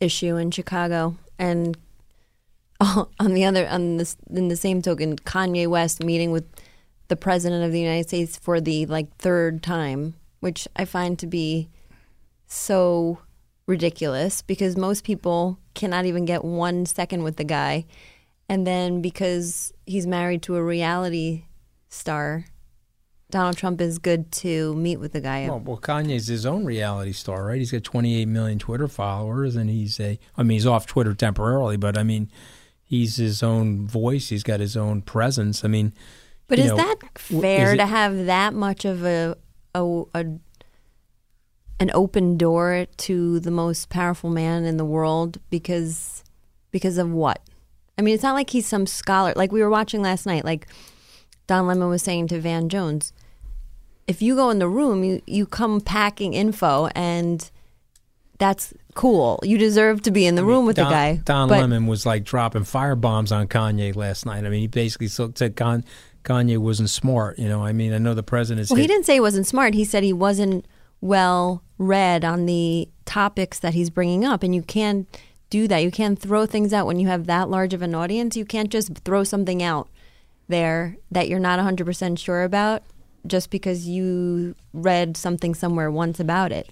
[0.01, 1.77] issue in Chicago, and
[2.81, 6.43] on the other, on this, in the same token, Kanye West meeting with
[7.07, 11.27] the president of the United States for the like third time, which I find to
[11.27, 11.69] be
[12.47, 13.19] so
[13.65, 17.85] ridiculous because most people cannot even get one second with the guy,
[18.49, 21.45] and then because he's married to a reality
[21.89, 22.45] star.
[23.29, 25.47] Donald Trump is good to meet with the guy.
[25.47, 27.59] Well, well, Kanye's his own reality star, right?
[27.59, 30.19] He's got 28 million Twitter followers, and he's a.
[30.35, 32.29] I mean, he's off Twitter temporarily, but I mean,
[32.83, 34.27] he's his own voice.
[34.27, 35.63] He's got his own presence.
[35.63, 35.93] I mean,
[36.49, 39.37] But is know, that fair is it- to have that much of a,
[39.75, 40.25] a, a
[41.79, 46.23] an open door to the most powerful man in the world because
[46.69, 47.41] because of what?
[47.97, 49.33] I mean, it's not like he's some scholar.
[49.35, 50.45] Like we were watching last night.
[50.45, 50.67] Like
[51.47, 53.13] Don Lemon was saying to Van Jones,
[54.07, 57.49] if you go in the room, you you come packing info, and
[58.37, 59.39] that's cool.
[59.43, 61.15] You deserve to be in the room with Don, the guy.
[61.23, 64.45] Don But- Lemon was like dropping fire bombs on Kanye last night.
[64.45, 65.85] I mean, he basically said Con-
[66.23, 67.39] Kanye wasn't smart.
[67.39, 68.69] You know, I mean, I know the president.
[68.69, 69.73] Well, he didn't say he wasn't smart.
[69.73, 70.65] He said he wasn't
[70.99, 75.07] well read on the topics that he's bringing up, and you can't
[75.49, 75.79] do that.
[75.79, 78.37] You can't throw things out when you have that large of an audience.
[78.37, 79.89] You can't just throw something out
[80.47, 82.83] there that you're not 100% sure about
[83.27, 86.67] just because you read something somewhere once about it.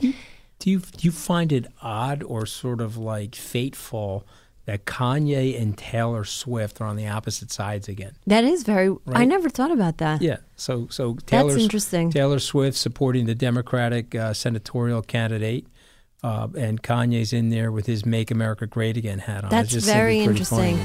[0.60, 4.26] Do you do you find it odd or sort of like fateful
[4.69, 8.12] that Kanye and Taylor Swift are on the opposite sides again?
[8.27, 8.95] That is very.
[9.08, 10.21] I never thought about that.
[10.21, 10.38] Yeah.
[10.58, 12.12] So so Taylor That's interesting.
[12.12, 15.65] Taylor Swift supporting the Democratic uh, senatorial candidate.
[16.21, 19.49] Uh, and Kanye's in there with his "Make America Great Again" hat on.
[19.49, 20.77] That's very pretty funny, interesting.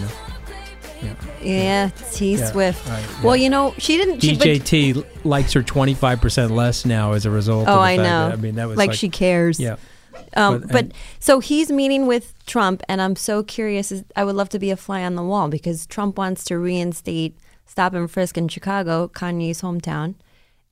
[1.02, 1.16] you know?
[1.42, 2.88] Yeah, T Yeah, Swift.
[2.88, 4.20] right, Well, you know, she didn't.
[4.20, 7.68] She, but- DJT likes her twenty five percent less now as a result.
[7.68, 8.28] Oh, of the I fact know.
[8.28, 9.60] That, I mean, that was like, she cares.
[9.60, 9.76] Yeah.
[10.36, 13.92] Um, But- but so he's meeting with Trump, and I'm so curious.
[14.16, 17.36] I would love to be a fly on the wall because Trump wants to reinstate
[17.66, 20.14] stop and frisk in Chicago, Kanye's hometown.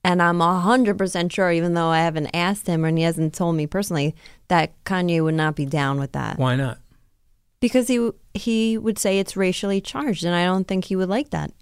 [0.04, 3.66] And I'm 100% sure, even though I haven't asked him and he hasn't told me
[3.68, 4.16] personally,
[4.48, 6.38] that Kanye would not be down with that.
[6.38, 6.78] Why not?
[7.60, 11.30] Because he he would say it's racially charged, and I don't think he would like
[11.30, 11.52] that.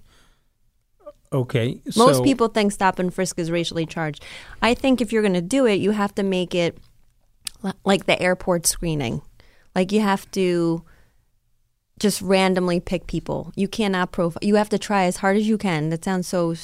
[1.33, 1.81] Okay.
[1.97, 4.25] Most so- people think stop and frisk is racially charged.
[4.63, 6.79] I think if you're going to do it, you have to make it
[7.85, 9.23] like the airport screening.
[9.75, 10.85] Like you have to
[11.99, 13.53] just randomly pick people.
[13.55, 14.41] You cannot profile.
[14.43, 15.91] You have to try as hard as you can.
[15.91, 16.55] That sounds so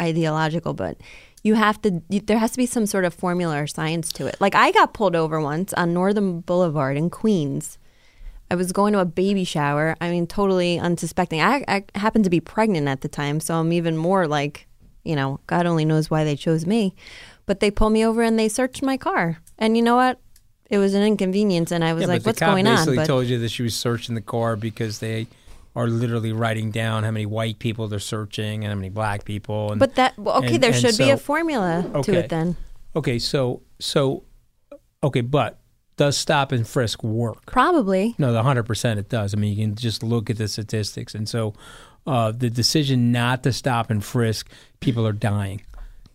[0.00, 0.96] ideological, but
[1.42, 2.02] you have to.
[2.08, 4.36] You, there has to be some sort of formula or science to it.
[4.40, 7.78] Like I got pulled over once on Northern Boulevard in Queens.
[8.50, 9.96] I was going to a baby shower.
[10.00, 11.40] I mean, totally unsuspecting.
[11.40, 14.68] I, I happened to be pregnant at the time, so I'm even more like,
[15.04, 16.94] you know, God only knows why they chose me.
[17.44, 19.38] But they pulled me over and they searched my car.
[19.58, 20.20] And you know what?
[20.68, 23.26] It was an inconvenience, and I was yeah, like, "What's going on?" basically But told
[23.26, 25.28] you that she was searching the car because they
[25.76, 29.72] are literally writing down how many white people they're searching and how many black people.
[29.72, 32.28] And, but that well, okay, and- there and should be a so- formula to it
[32.30, 32.56] then.
[32.96, 34.24] Okay, so so
[35.02, 35.58] okay, but
[35.96, 37.46] does stop and frisk work?
[37.46, 38.14] Probably.
[38.18, 39.34] No, the hundred percent it does.
[39.34, 41.54] I mean, you can just look at the statistics, and so
[42.06, 44.48] uh, the decision not to stop and frisk,
[44.80, 45.62] people are dying,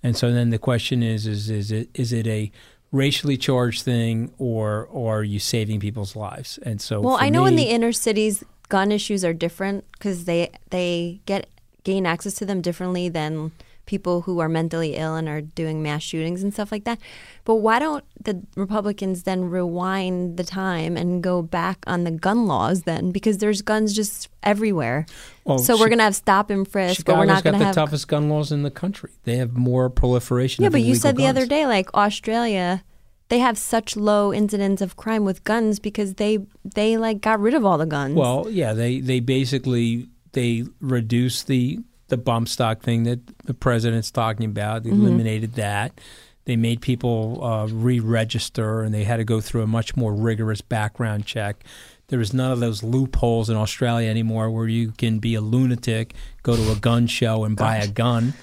[0.03, 2.51] and so then the question is: is is it is it a
[2.91, 6.59] racially charged thing, or or are you saving people's lives?
[6.63, 10.49] And so, Well, I know in the inner cities, gun issues are different because they
[10.69, 11.47] they get
[11.83, 13.51] gain access to them differently than
[13.91, 16.97] people who are mentally ill and are doing mass shootings and stuff like that.
[17.43, 22.47] But why don't the Republicans then rewind the time and go back on the gun
[22.47, 23.11] laws then?
[23.11, 25.05] Because there's guns just everywhere.
[25.43, 27.75] Well, so we're going to have stop and frisk, but we're not got the have.
[27.75, 29.11] toughest gun laws in the country.
[29.25, 30.63] They have more proliferation.
[30.63, 32.85] yeah, but you said the other day, like Australia,
[33.27, 37.55] they have such low incidence of crime with guns because they they like got rid
[37.55, 38.15] of all the guns.
[38.15, 41.79] Well, yeah, they they basically they reduced the
[42.11, 44.83] the bump stock thing that the president's talking about.
[44.83, 44.99] They Mhm.
[45.01, 45.99] eliminated that.
[46.45, 50.61] They made people uh, re-register, and they had to go through a much more rigorous
[50.61, 51.63] background check.
[52.07, 56.13] There is none of those loopholes in Australia anymore where you can be a lunatic,
[56.43, 58.33] go to a gun show, and buy a gun.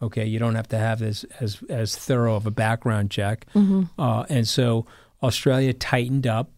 [0.00, 3.46] Okay, you don't have to have as as as thorough of a background check.
[3.54, 3.88] Mhm.
[3.98, 4.86] Uh, and so
[5.22, 6.50] Australia tightened up.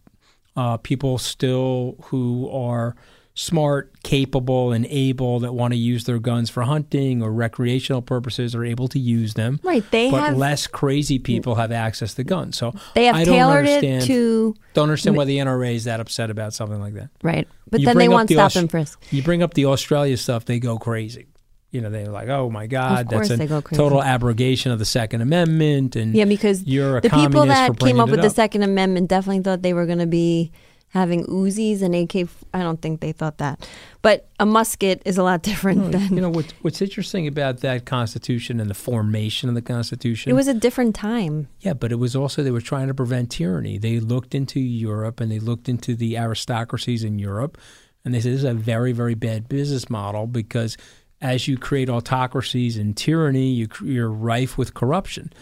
[0.55, 2.95] Uh, people still who are
[3.41, 8.53] smart, capable, and able that want to use their guns for hunting or recreational purposes
[8.53, 9.61] are able to use them.
[9.63, 12.57] Right, they but have- less crazy people have access to guns.
[12.57, 15.85] So They have I don't tailored it understand, to- Don't understand why the NRA is
[15.85, 17.11] that upset about something like that.
[17.23, 17.47] Right.
[17.69, 19.01] But You then they want the stop Aus- and frisk.
[19.09, 21.27] You bring up the Australia stuff, they go crazy.
[21.71, 25.21] You know, they're like, "Oh my God, that's a go total abrogation of the Second
[25.21, 28.63] Amendment." And Yeah, because you're a the people that came up it with the Second
[28.63, 30.51] Amendment definitely thought they were going to be
[30.89, 32.27] having Uzis and AK.
[32.53, 33.67] I don't think they thought that,
[34.01, 36.15] but a musket is a lot different No, than.
[36.15, 40.31] you know what, what's interesting about that Constitution and the formation of the Constitution?
[40.31, 41.47] it was a different time.
[41.61, 43.77] yeah, but it was also they were trying to prevent tyranny.
[43.77, 47.57] They looked into Europe and they looked into the aristocracies in Europe,
[48.03, 50.77] and they said this is a very very bad business model because
[51.21, 55.33] as you create autocracies and tyranny, you, you're rife with corruption.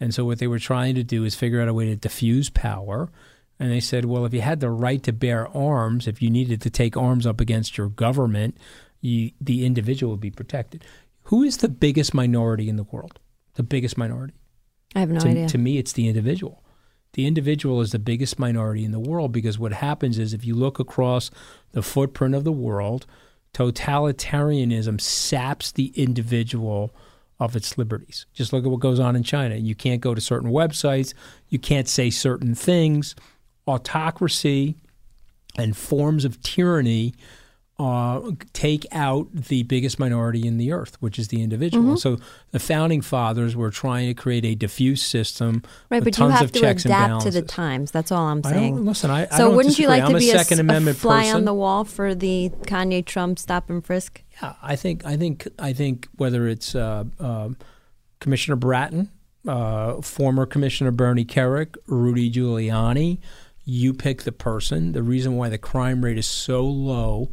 [0.00, 2.48] And so what they were trying to do is figure out a way to diffuse
[2.48, 3.10] power.
[3.58, 6.60] And they said, well, if you had the right to bear arms, if you needed
[6.62, 8.58] to take arms up against your government,
[9.00, 10.84] you, the individual would be protected.
[11.24, 13.18] Who is the biggest minority in the world?
[13.54, 14.34] The biggest minority.
[14.94, 15.48] I have no to, idea.
[15.48, 16.62] To me, it's the individual.
[17.14, 20.54] The individual is the biggest minority in the world because what happens is if you
[20.54, 21.30] look across
[21.72, 23.06] the footprint of the world,
[23.54, 26.94] totalitarianism saps the individual
[27.40, 28.26] of its liberties.
[28.34, 29.56] Just look at what goes on in China.
[29.56, 31.14] You can't go to certain websites,
[31.48, 33.14] you can't say certain things.
[33.66, 34.76] Autocracy
[35.58, 37.14] and forms of tyranny
[37.78, 41.94] uh, take out the biggest minority in the earth, which is the individual.
[41.94, 41.98] Mhm.
[41.98, 42.16] So
[42.50, 46.52] the founding fathers were trying to create a diffuse system, Right, but you have of
[46.52, 47.90] to adapt to the times.
[47.90, 48.82] That's all I'm I saying.
[48.86, 50.96] listen, I- I so don't wouldn't you like I'm to be a Second s- Amendment
[50.96, 51.36] fly person.
[51.36, 54.22] on the wall for the Kanye Trump stop and frisk?
[54.40, 57.58] Yeah, I think I think I think whether it's uh, um
[58.20, 59.10] Commissioner Bratton
[59.46, 63.18] uh, former Commissioner Bernie Kerik, Rudy Giuliani.
[63.66, 64.92] You pick the person.
[64.92, 67.30] The reason why the crime rate is so low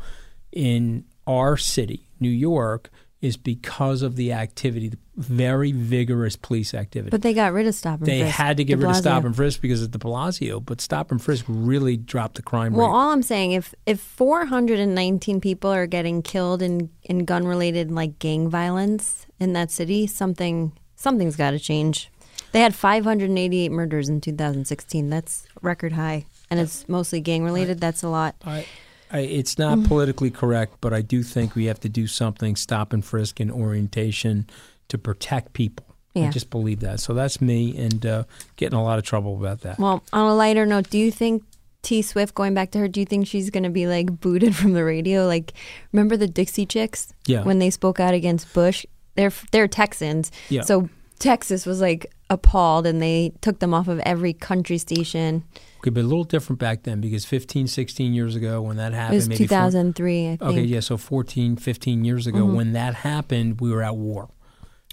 [0.51, 2.89] in our city, New York,
[3.21, 7.09] is because of the activity, the very vigorous police activity.
[7.09, 8.37] But they got rid of stop and they frisk.
[8.37, 11.09] They had to get rid of stop and frisk because of de Blasio, but stop
[11.09, 12.91] and frisk really dropped the crime Well, rate.
[12.91, 17.91] Well, all I'm saying, if if 419 people are getting killed in in gun related
[17.91, 22.09] like gang violence in that city, something something's got to change.
[22.53, 25.09] They had 588 murders in 2016.
[25.09, 27.79] That's record high, and it's mostly gang related.
[27.81, 28.35] That's a lot.
[28.45, 28.65] I,
[29.11, 29.87] I, it's not Mm.
[29.87, 33.51] politically correct, but I do think we have to do something stop and frisk and
[33.51, 34.47] orientation
[34.87, 35.85] to protect people.
[36.15, 36.99] I just believe that.
[36.99, 38.23] So that's me, and uh,
[38.55, 39.79] getting a lot of trouble about that.
[39.79, 41.41] Well, on a lighter note, do you think
[41.81, 42.87] T Swift going back to her?
[42.87, 45.25] Do you think she's going to be like booted from the radio?
[45.25, 45.53] Like,
[45.91, 47.11] remember the Dixie Chicks?
[47.25, 47.41] Yeah.
[47.43, 48.85] When they spoke out against Bush,
[49.15, 50.31] they're they're Texans.
[50.49, 50.61] Yeah.
[50.61, 50.87] So
[51.19, 55.43] Texas was like appalled, and they took them off of every country station.
[55.81, 59.13] Could be a little different back then because 15, 16 years ago when that happened,
[59.15, 60.41] it was maybe four- 2003, I think.
[60.41, 62.55] Okay, yeah, so 14, 15 years ago Mhm.
[62.55, 64.29] when that happened, we were at war.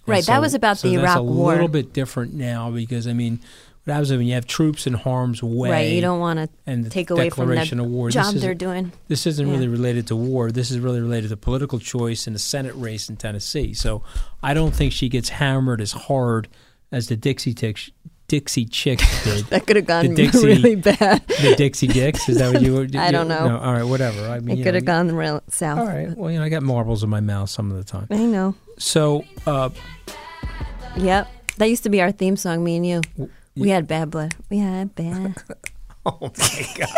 [0.06, 1.50] And Right, that was about so the Iraq a War.
[1.52, 3.38] A little bit different now because I mean,
[3.90, 6.90] happens is when you have troops in harm's way, Right, you don't wanna and the
[6.90, 8.10] take away from the declaration of war.
[8.10, 8.92] job they're doing.
[9.08, 9.52] This isn't Yeah.
[9.52, 10.50] really related to war.
[10.52, 13.74] This is really related to political choice in the Senate race in Tennessee.
[13.74, 14.02] So
[14.42, 16.48] I don't think she gets hammered as hard
[16.92, 17.90] as the Dixie Chicks.
[18.28, 19.44] Dixie Chicks did.
[19.46, 21.22] That could have gone Dixie- really bad.
[21.26, 22.86] The Dixie Dicks is that what you were?
[22.98, 23.48] I don't know.
[23.48, 24.28] No, all right, whatever.
[24.28, 25.78] I mean, it could have gone real south.
[25.80, 26.16] All right.
[26.16, 28.06] Well, you know, I got marbles in my mouth some of the time.
[28.10, 28.54] I know.
[28.78, 29.70] So, uh,
[30.96, 31.28] Yep.
[31.58, 33.00] That used to be our theme song, me and you.
[33.56, 34.34] We had bad blood.
[34.48, 35.36] We had bad.
[36.06, 36.88] oh my god.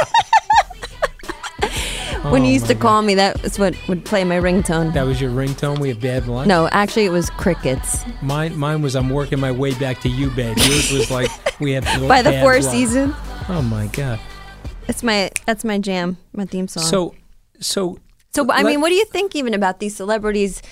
[2.31, 4.93] when Oh, you used to my call me, that was what would play my ringtone.
[4.95, 5.79] That was your ringtone.
[5.79, 6.47] We had bad blood.
[6.47, 8.05] No, actually, it was crickets.
[8.23, 10.57] Mine, mine was I'm working my way back to you, babe.
[10.59, 12.71] Yours was like we have By the Four blood.
[12.71, 13.15] Seasons.
[13.49, 14.21] Oh my god.
[14.87, 16.85] That's my that's my jam, my theme song.
[16.85, 17.15] So,
[17.61, 17.99] so,
[18.35, 20.63] so I let- mean, what do you think even about these celebrities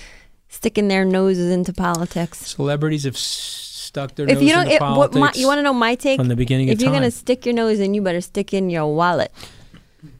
[0.49, 2.37] sticking their noses into politics?
[2.39, 5.63] celebrities have s- stuck their If nose you don't, it, what my, you want to
[5.63, 8.01] know my take from the beginning If of you're gonna stick your nose in, you
[8.01, 9.31] better stick in your wallet.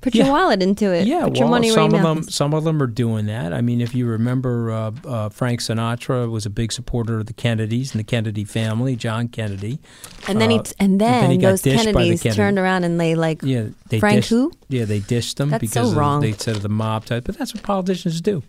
[0.02, 1.08] Put your wallet into it.
[1.08, 2.14] Yeah, Put well, your money some right of now.
[2.16, 3.52] them, some of them are doing that.
[3.52, 7.34] I mean, if you remember, uh, uh, Frank Sinatra was a big supporter of the
[7.34, 9.80] Kennedys and the Kennedy family, John Kennedy.
[10.28, 13.16] And then he Uh, t- and then, he those Kennedys Kennedy- turned around and they
[13.16, 14.52] like Yeah, they Frank dished, who?
[14.70, 16.22] Yeah, they dished them That's because so of- wrong.
[16.22, 17.24] they said of the mob type.
[17.24, 18.44] But that's what politicians do.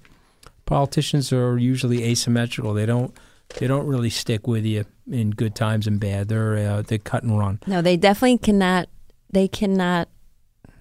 [0.67, 2.75] Politicians are usually asymmetrical.
[2.75, 3.15] They don't
[3.59, 6.29] they don't really stick with you in good times and bad.
[6.29, 7.61] They're uh, they cut and run.
[7.67, 8.89] No, they definitely cannot.
[9.31, 10.09] They cannot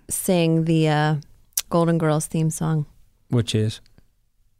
[0.10, 1.16] sing the uh,
[1.70, 2.86] Golden Girls theme song.
[3.30, 3.80] Which is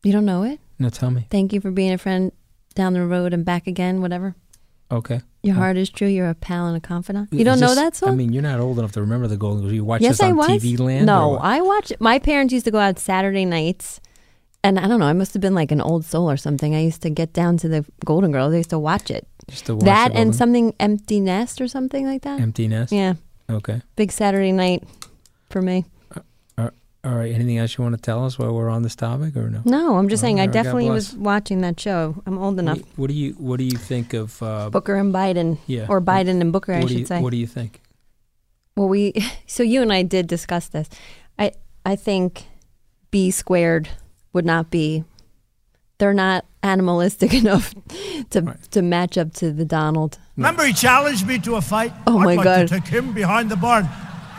[0.04, 0.60] You don't know it?
[0.80, 1.28] no, tell me.
[1.30, 2.32] Thank you for being a friend
[2.74, 4.02] down the road and back again.
[4.02, 4.36] Whatever.
[4.92, 5.22] Okay.
[5.44, 6.08] Your heart is true.
[6.08, 7.30] You're a pal and a confidant.
[7.32, 8.10] You don't Is know that song?
[8.10, 9.74] I mean, you're not old enough to remember the Golden Girls.
[9.74, 10.50] You watched yes, this on I was.
[10.50, 11.06] TV Land.
[11.06, 11.38] no?
[11.38, 11.94] I watched.
[12.00, 14.00] My parents used to go out Saturday nights,
[14.64, 15.06] and I don't know.
[15.08, 16.76] I must have been like an old soul or something.
[16.76, 18.54] I used to get down to the Golden Girls.
[18.54, 19.28] I used to watch it.
[19.48, 22.40] Just to watch that and something empty nest or something like that.
[22.40, 22.92] Empty Nest.
[22.94, 23.16] Yeah,
[23.50, 23.82] Okay.
[23.96, 24.84] big Saturday night
[25.50, 25.86] for me.
[26.58, 26.70] Uh,
[27.04, 27.34] all right.
[27.34, 29.62] Anything else you want to tell us while we're on this topic, or no?
[29.66, 30.40] No, I'm just saying.
[30.40, 32.22] I All right, God definitely was watching that show.
[32.28, 32.80] I'm old enough.
[32.96, 35.88] What do you What do you think of uh, Booker and Biden, Yeah.
[35.90, 37.20] or Biden and Booker, I should you, say.
[37.22, 37.82] What do you think?
[38.78, 39.14] Well, we
[39.48, 40.88] so you and I did discuss this.
[41.40, 41.52] I
[41.84, 42.46] I think
[43.10, 43.90] B squared
[44.34, 45.04] would not be.
[45.98, 47.74] They're not animalistic enough
[48.32, 50.18] to to match up to the Donald.
[50.36, 51.94] Remember, he challenged me to a fight.
[52.08, 52.68] Oh, I'd my like God.
[52.68, 53.88] To take him behind the barn.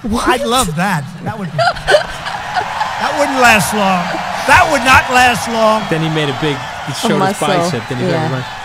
[0.04, 1.06] I'd love that.
[1.22, 1.50] That would.
[1.52, 4.02] Be, that wouldn't last long.
[4.50, 5.82] That would not last long.
[5.90, 6.56] Then he made a big.
[6.86, 7.88] He showed his muscle, bicep.
[7.88, 8.28] Then he yeah.
[8.28, 8.58] got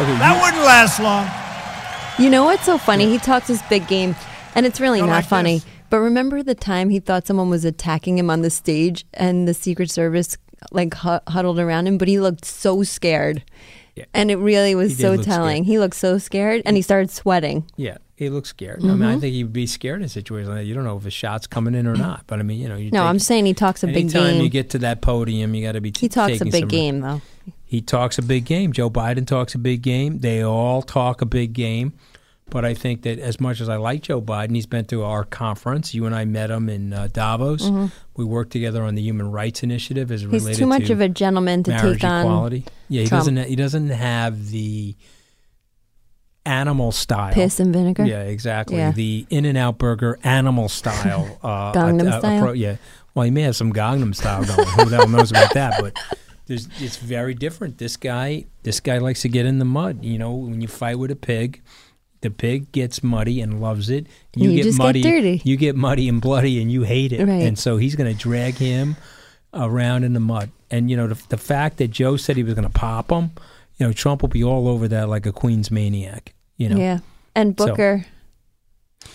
[0.00, 0.18] Okay.
[0.18, 1.26] That you- wouldn't last long.
[2.22, 3.08] You know what's so funny?
[3.08, 4.14] He talks this big game,
[4.54, 5.58] and it's really Go not like funny.
[5.58, 5.66] this.
[5.90, 9.54] But remember the time he thought someone was attacking him on the stage, and the
[9.54, 10.36] Secret Service
[10.72, 13.42] like hu- huddled around him, but he looked so scared.
[13.96, 14.04] Yeah.
[14.14, 15.64] And it really was so telling.
[15.64, 15.66] scared.
[15.66, 17.64] He looked so scared, and he started sweating.
[17.76, 18.80] Yeah, he looks scared.
[18.84, 19.20] I mean, I Mhm.
[19.20, 20.64] think he'd be scared in a situation like that.
[20.66, 22.22] You don't know if a shot's coming in or not.
[22.28, 24.40] But I mean, you know, you No, take- I'm saying he talks a big game.
[24.40, 25.90] you get to that podium, you got to be.
[25.90, 27.20] T- He talks a big some- game, though.
[27.64, 28.72] He talks a big game.
[28.72, 30.20] Joe Biden talks a big game.
[30.20, 31.92] They all talk a big game.
[32.50, 35.22] But I think that as much as I like Joe Biden, he's been to our
[35.24, 35.92] conference.
[35.94, 37.68] You and I met him in uh, Davos.
[37.68, 37.92] Mhm.
[38.16, 41.00] We worked together on the Human Rights Initiative as He's related too much to of
[41.02, 42.64] a gentleman to take on equality.
[42.88, 43.20] Yeah, he Trump.
[43.20, 43.48] doesn't.
[43.48, 44.96] He doesn't have the
[46.46, 48.04] animal style Piss and vinegar?
[48.06, 48.76] Yeah, exactly.
[48.78, 48.92] Yeah.
[48.92, 51.38] The In and Out Burger animal style.
[51.48, 52.42] Uh, Gangnam uh, uh, style?
[52.44, 52.76] appro- yeah.
[53.14, 54.66] Well, he may have some Gangnam style going.
[54.68, 55.80] Who the hell knows about that?
[55.80, 55.96] But
[56.46, 57.78] There's, it's very different.
[57.78, 60.02] This guy, this guy likes to get in the mud.
[60.04, 61.60] You know, when you fight with a pig,
[62.20, 64.06] the pig gets muddy and loves it.
[64.34, 65.02] You get just get muddy.
[65.02, 65.42] dirty.
[65.44, 67.24] You get muddy and bloody, and you hate it.
[67.26, 67.42] Right.
[67.42, 68.96] And so he's going to drag him
[69.54, 70.50] around in the mud.
[70.70, 73.30] And you know, the, the fact that Joe said he was going to pop him,
[73.78, 76.34] you know, Trump will be all over that like a Queens maniac.
[76.56, 76.76] You know.
[76.76, 76.98] Yeah.
[77.34, 78.04] And So- Booker,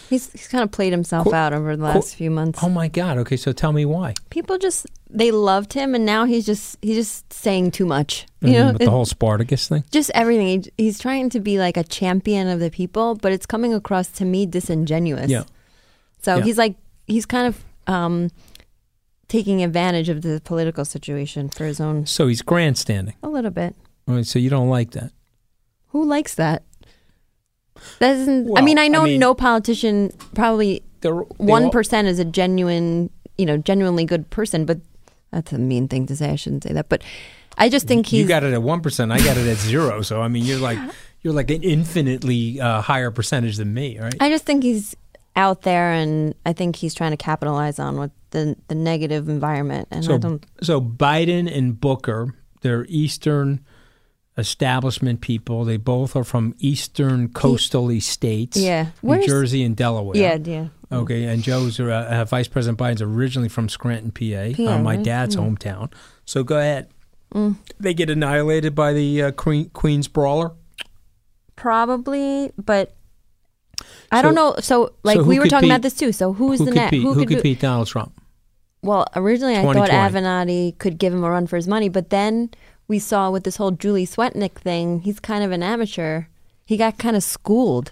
[0.10, 2.60] he's he's kind of played himself Qu- out over the qu- last few months.
[2.64, 3.18] Oh my God.
[3.20, 4.14] Okay, so tell me why.
[4.30, 8.26] People just they loved him, and now he's just he's just saying too much.
[8.42, 9.84] You Mm, know, with the whole Spartacus thing.
[9.92, 10.64] just everything.
[10.64, 14.08] He, he's trying to be like a champion of the people, but it's coming across
[14.20, 15.30] to me disingenuous.
[15.30, 15.44] Yeah.
[16.22, 16.44] So Yeah.
[16.44, 16.76] he's like
[17.08, 18.30] he's kind of um,
[19.28, 23.16] taking advantage of the political situation for his own So he's grandstanding.
[23.24, 23.76] a little bit.
[24.08, 25.12] All right, so you don't like that.
[25.90, 26.64] Who likes that?
[28.00, 28.58] That isn't.
[28.58, 30.84] I mean, I I know mean- no politician probably
[31.38, 34.66] one all- is a genuine, you know, genuinely good person.
[34.66, 34.80] But
[35.32, 36.30] that's a mean thing to say.
[36.32, 36.90] I shouldn't say that.
[36.90, 37.02] But
[37.58, 39.12] I just think he's you got it at one percent.
[39.12, 40.02] I got it at zero.
[40.02, 40.80] So I mean, you're like
[41.22, 44.16] you're like an infinitely uh, higher percentage than me, right?
[44.20, 44.96] I just think he's
[45.36, 49.88] out there, and I think he's trying to capitalize on what the the negative environment.
[49.92, 53.60] And I so so Biden and Booker, they're Eastern
[54.38, 55.64] establishment people.
[55.66, 58.58] They both are from Eastern coastal states.
[58.58, 58.88] Yeah.
[59.02, 60.18] New Jersey and Delaware.
[60.18, 60.68] Yeah, yeah.
[60.92, 64.96] Okay, and Joe's uh, uh, Vice President Biden's originally from Scranton, PA, PA, uh, my
[64.96, 65.04] right?
[65.04, 65.58] dad's Mm.
[65.58, 65.92] hometown.
[66.26, 66.88] So go ahead.
[67.34, 67.56] Mm.
[67.80, 70.52] They get annihilated by the uh, Queen, Queens brawler.
[71.56, 72.96] Probably, but
[74.12, 74.56] I So- don't know.
[74.60, 76.12] So, like so we were talking beat- about this too.
[76.12, 76.92] So who's who the next?
[76.92, 78.14] beat, who, could, beat Donald Trump?
[78.84, 82.50] Well, originally I thought Avenatti could give him a run for his money, but then
[82.88, 86.24] we saw with this whole Julie Swetnick thing, he's kind of an amateur.
[86.66, 87.92] He got kind of schooled.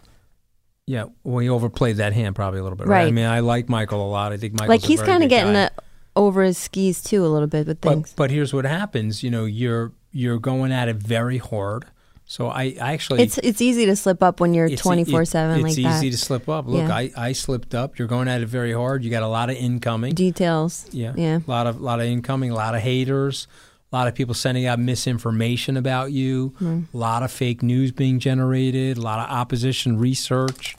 [0.88, 3.08] Yeah, well, he overplayed that hand probably a little bit, right?
[3.08, 4.34] I mean, I like Michael a lot.
[4.34, 5.70] I think Michael's like he's kind of getting uh
[6.16, 8.14] over his skis too a little bit with things.
[8.14, 9.24] But but here's what happens.
[9.24, 11.86] You know, you're you're going at it very hard.
[12.26, 15.62] So I, I actually it's it's easy to slip up when you're twenty four seven
[15.62, 15.80] like that.
[15.80, 16.66] It's easy to slip up.
[16.68, 16.94] Look, Yeah.
[16.94, 18.00] I, I slipped up.
[18.00, 19.04] You're going at it very hard.
[19.04, 20.86] You got a lot of incoming Details.
[20.92, 21.40] Yeah, Yeah.
[21.46, 22.52] A lot of lot of incoming.
[22.52, 23.48] A lot of haters.
[23.92, 26.54] A lot of people sending out misinformation about you.
[26.62, 26.86] Mm.
[26.94, 28.98] A lot of fake news being generated.
[28.98, 30.78] A lot of opposition research.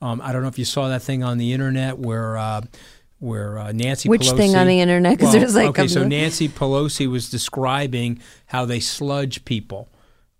[0.00, 2.36] Um, I don't know if you saw that thing on the internet where.
[2.38, 2.62] Uh,
[3.20, 5.18] where uh, Nancy Which Pelosi, thing on the internet?
[5.18, 9.88] 'Cause Well, there's like okay, so Nancy Pelosi was describing how they sludge people,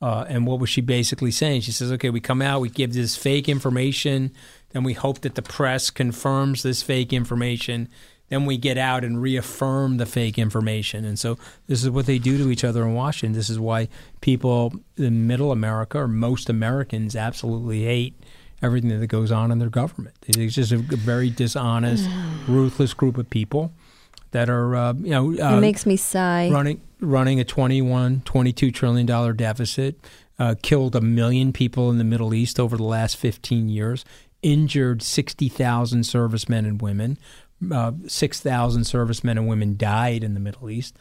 [0.03, 1.62] uh, and what was she basically saying?
[1.62, 4.33] She says, "Okay, we come out, we give this fake information,
[4.72, 7.89] then we hope that the press confirms this fake information,
[8.29, 12.18] then we get out and reaffirm the fake information." And so this is what they
[12.18, 13.37] do to each other in Washington.
[13.37, 13.89] This is why
[14.20, 18.14] people in Middle America or most Americans absolutely hate
[18.62, 20.16] everything that goes on in their government.
[20.27, 22.09] It's just a very dishonest,
[22.49, 23.72] ruthless group of people
[24.31, 26.51] that are, uh, you know, uh, it makes me sigh.
[26.51, 29.97] running running a 21 22 trillion dollar deficit
[30.39, 34.05] uh, killed a million people in the middle east over the last 15 years
[34.43, 37.18] injured 60,000 servicemen and women
[37.72, 40.96] uh, 6,000 servicemen and women died in the middle east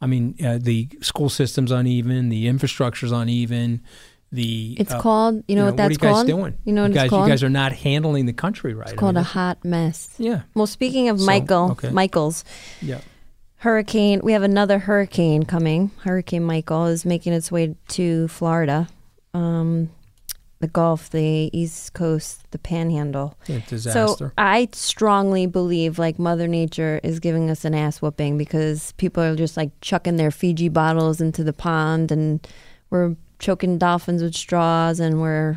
[0.00, 3.80] i mean uh, the school system's uneven the infrastructure's uneven
[4.32, 6.26] the It's uh, called- you know what what are that's you guys called?
[6.26, 7.26] doing You know what you it's guys, called?
[7.28, 10.12] you guys are not handling the country right It's I called mean, a hot mess.
[10.18, 10.42] Yeah.
[10.54, 11.90] Well, speaking of So, Michael, okay.
[11.90, 12.44] Michaels,
[12.82, 13.00] yeah
[13.58, 14.20] hurricane.
[14.22, 15.90] We have another hurricane coming.
[16.02, 18.88] Hurricane Michael is making its way to Florida,
[19.32, 19.90] um,
[20.64, 23.36] the Gulf, the East Coast, the Panhandle.
[23.46, 24.32] Yeah, So.
[24.38, 29.36] I strongly believe like Mother Nature is giving us an ass whooping because people are
[29.36, 32.46] just like chucking their Fiji bottles into the pond and
[32.88, 35.56] we're choking dolphins with straws and we're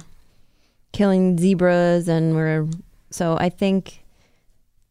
[0.92, 2.68] killing zebras and we're
[3.10, 4.04] so I think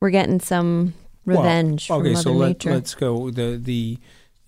[0.00, 0.94] we're getting some
[1.26, 2.70] Well, revenge okay, from Mother so let, Nature.
[2.72, 3.30] let's go.
[3.30, 3.98] The the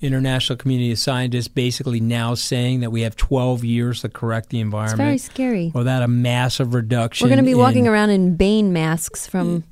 [0.01, 4.61] international community of scientists basically now saying that we have 12 years to correct the
[4.61, 5.01] environment.
[5.01, 5.73] It's very scary.
[5.75, 7.25] Without a massive reduction.
[7.25, 9.65] We're going to be walking in- around in Bane masks from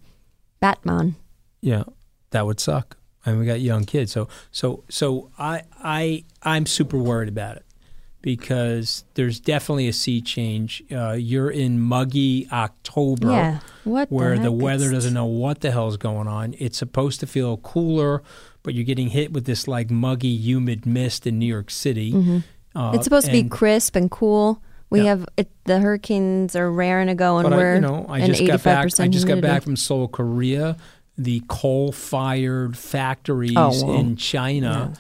[0.61, 1.15] Batman.
[1.61, 1.85] Yeah,
[2.31, 2.97] that would suck.
[3.25, 7.65] And we got young kids, so so so I I I'm super worried about it
[8.23, 10.83] because there's definitely a sea change.
[10.93, 14.61] Uh, you're in muggy October, Yeah, what the where the, heck?
[14.63, 16.55] weather doesn't know what the hell's going on.
[16.61, 18.23] It's supposed to feel cooler,
[18.67, 22.13] but you're getting hit with this like muggy, humid mist in New York City.
[22.13, 22.43] Mhm.
[22.75, 24.61] Uh, it's supposed to be crisp and cool.
[24.91, 25.07] We Yeah.
[25.11, 28.45] have it, the hurricanes are raring to go, and but we're you know, I just
[28.47, 29.01] got back.
[29.01, 30.77] I just got back from Seoul, Korea.
[31.17, 33.95] The coal-fired factories Oh, wow.
[33.95, 34.93] in China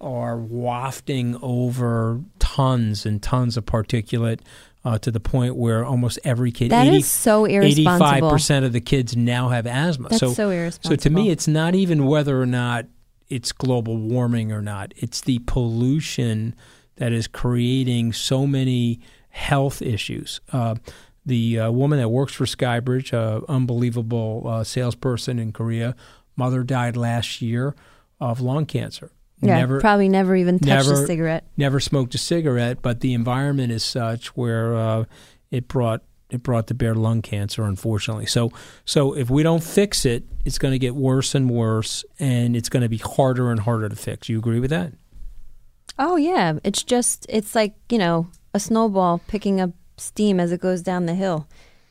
[0.00, 4.40] are wafting over tons and tons of particulate.
[4.84, 7.92] Uh, to the point where almost every kid, That is so irresponsible.
[8.04, 10.08] Eighty-five percent of the kids now have asthma.
[10.08, 12.86] That's so, so So to me, it's not even whether or not
[13.32, 14.92] it's global warming or not.
[14.96, 16.54] It's the pollution
[16.96, 20.40] that is creating so many health issues.
[20.52, 20.74] Uh,
[21.24, 25.96] the uh, woman that works for Skybridge, uh, unbelievable uh, salesperson in Korea,
[26.36, 27.74] mother died last year
[28.20, 29.10] of lung cancer.
[29.40, 31.44] Yeah, never, probably never even touched never, a cigarette.
[31.56, 35.04] Never smoked a cigarette, but the environment is such where uh,
[35.50, 36.02] it brought
[36.32, 38.26] it brought to bear lung cancer, unfortunately.
[38.26, 38.50] So,
[38.84, 42.68] so if we don't fix it, it's going to get worse and worse, and it's
[42.68, 44.28] going to be harder and harder to fix.
[44.28, 44.92] You agree with that?
[45.98, 50.60] Oh yeah, it's just it's like you know a snowball picking up steam as it
[50.60, 51.46] goes down the hill.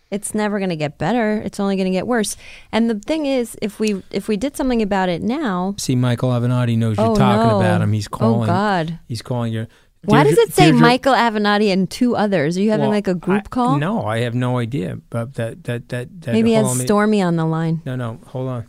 [0.10, 1.38] It's never going to get better.
[1.38, 2.36] It's only going to get worse.
[2.74, 6.32] And the thing is, if we if we did something about it now, See, Michael
[6.32, 7.60] Avenatti knows you're Oh, talking no.
[7.60, 7.94] about him.
[7.94, 8.44] He's calling.
[8.44, 8.88] Oh, calling.
[8.88, 9.00] God.
[9.08, 9.68] He's calling you.
[10.06, 12.58] Why does it say Deirdre- Michael Avenatti and two others?
[12.58, 13.78] Are you having Well, like a group I- call?
[13.78, 14.98] No, I have no idea.
[15.10, 17.82] But that that that, that Maybe has on, let me- Stormy on the line.
[17.86, 18.68] No, no, hold on.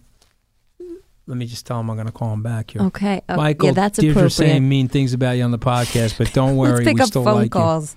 [1.26, 2.82] Let me just tell him I'm going to call him back here.
[2.82, 3.22] Okay.
[3.28, 4.30] Oh, yeah, Michael, that's Deirdre's appropriate.
[4.50, 7.06] saying mean things about you on the podcast, but don't worry, Let's pick we up
[7.08, 7.94] still phone like calls.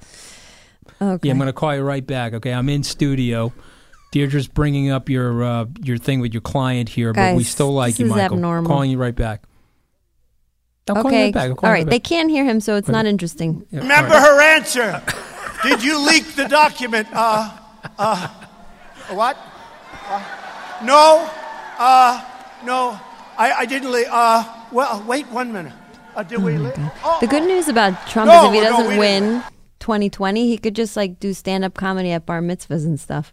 [1.02, 1.08] you.
[1.08, 1.28] Okay.
[1.28, 2.34] Yeah, I'm going to call you right back.
[2.36, 3.52] Okay, I'm in studio.
[4.12, 7.94] Deirdre's bringing up your uh, your thing with your client here, but we still like
[7.94, 8.36] this you, is Michael.
[8.38, 8.70] abnormal.
[8.70, 9.44] Calling you right back.
[10.88, 11.24] I'll call you okay.
[11.26, 11.58] right back.
[11.58, 11.84] Call you right.
[11.84, 12.94] right They can't hear him, so it's Wait.
[12.94, 13.66] not interesting.
[13.72, 15.02] Remember her answer.
[15.64, 17.08] Did you leak the document?
[17.12, 17.58] Uh,
[17.98, 18.28] uh,
[19.10, 19.38] what?
[20.08, 20.24] Uh,
[20.84, 21.30] no,
[21.80, 22.24] uh,
[22.64, 23.00] no,
[23.38, 24.08] I, I didn't leak.
[24.10, 25.74] Uh, well, wait one minute.
[26.16, 26.74] Uh, did we leak?
[27.04, 29.44] Oh, The good news about Trump No, is if he doesn't we win
[29.80, 33.32] 2020, he could just like do stand up comedy at bar mitzvahs and stuff.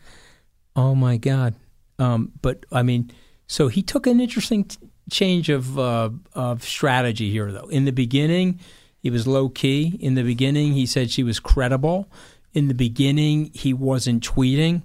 [0.75, 1.55] Oh my God!
[1.99, 3.11] Um, but I mean,
[3.47, 4.79] so he took an interesting t-
[5.11, 7.69] change of uh, of strategy here, though.
[7.69, 8.61] In the beginning,
[8.99, 9.99] he was low key.
[10.01, 12.09] In the beginning, he said she was credible.
[12.55, 14.83] In the beginning, he wasn't tweeting.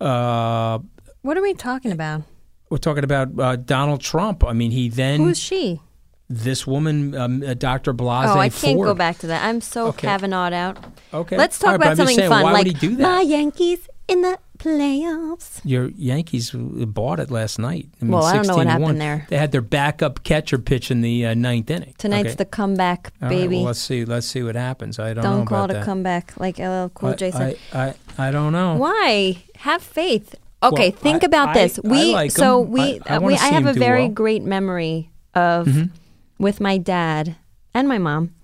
[0.00, 0.78] Uh,
[1.22, 2.22] What are we talking about?
[2.70, 4.44] we're talking about uh, Donald Trump.
[4.44, 5.80] I mean, he then Who is she?
[6.28, 7.94] this woman, um, uh, Dr.
[7.94, 8.26] Blasey.
[8.36, 8.86] Oh, I can't Ford.
[8.88, 9.42] go back to that.
[9.44, 10.06] I'm so Okay.
[10.06, 10.76] Kavanaugh'd out.
[11.14, 11.38] Okay.
[11.38, 12.42] Let's talk right, about something saying, fun.
[12.42, 13.02] why like would he do that?
[13.02, 15.60] my Yankees in the playoffs.
[15.64, 17.88] Your Yankees bought it last night.
[18.00, 18.98] I mean, Well, I don't know what 16 to happened 1.
[18.98, 19.26] there.
[19.28, 21.94] They had their backup catcher pitch in the uh, ninth inning.
[21.98, 22.34] Tonight's Okay.
[22.36, 23.56] the comeback, All right, baby.
[23.56, 24.04] well, let's see.
[24.04, 24.98] Let's see what happens.
[24.98, 25.84] I don't, don't know call it a that.
[25.84, 27.58] comeback, like LL Cool I, J said.
[27.72, 28.76] I, I, I don't know.
[28.76, 29.42] Why?
[29.58, 30.34] Have faith.
[30.62, 31.78] Okay, Well, think I- about this.
[31.84, 34.12] I We like so we I- uh, we I have a very well.
[34.12, 35.90] great memory of Mhm.
[36.38, 37.36] with my dad
[37.74, 38.34] and my mom.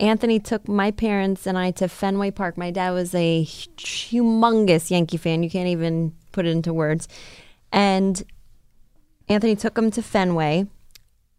[0.00, 2.58] Anthony took my parents and I to Fenway Park.
[2.58, 5.42] My dad was a humongous Yankee fan.
[5.42, 7.06] You can't even put it into words.
[7.72, 8.22] And
[9.28, 10.66] Anthony took him to Fenway.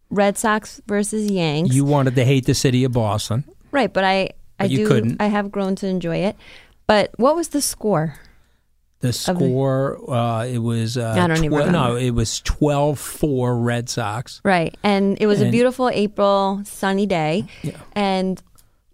[0.08, 1.74] Red Sox versus Yanks.
[1.74, 3.44] You wanted to hate the city of Boston.
[3.72, 5.20] Right, but I I But you do couldn't.
[5.20, 6.36] I have grown to enjoy it.
[6.86, 8.14] But what was the score?
[9.00, 10.96] The the- score, uh, it was.
[10.96, 14.40] Uh, I don't even twe- No, it was 12 4 Red Sox.
[14.44, 14.74] Right.
[14.82, 17.44] And it was a beautiful April sunny day.
[17.92, 18.45] And I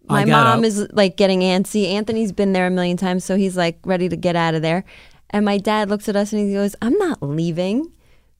[0.08, 1.86] my mom is like getting antsy.
[1.92, 4.84] Anthony's been there a million times, so he's like ready to get out of there.
[5.30, 7.90] And my dad looks at us and he goes, I'm not leaving.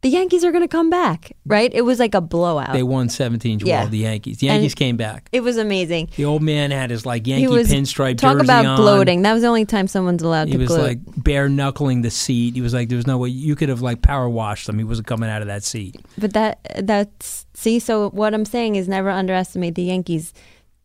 [0.02, 1.30] The Yankees are going to come back.
[1.46, 1.72] Right?
[1.72, 2.72] It was like a blowout.
[2.72, 3.86] They won 17 12, Yeah.
[3.86, 4.38] the Yankees.
[4.38, 5.28] The Yankees And came back.
[5.30, 6.10] It was amazing.
[6.16, 8.76] The old man had his like Yankee he was pinstripe talk jersey about on.
[8.76, 9.22] gloating.
[9.22, 12.54] That was the only time someone's allowed He to was like bare knuckling the seat.
[12.54, 14.76] He was like, there was no way you could have like power washed him.
[14.76, 15.94] He wasn't coming out of that seat.
[16.18, 17.78] But that that's see.
[17.78, 20.34] So what I'm saying is never underestimate the Yankees.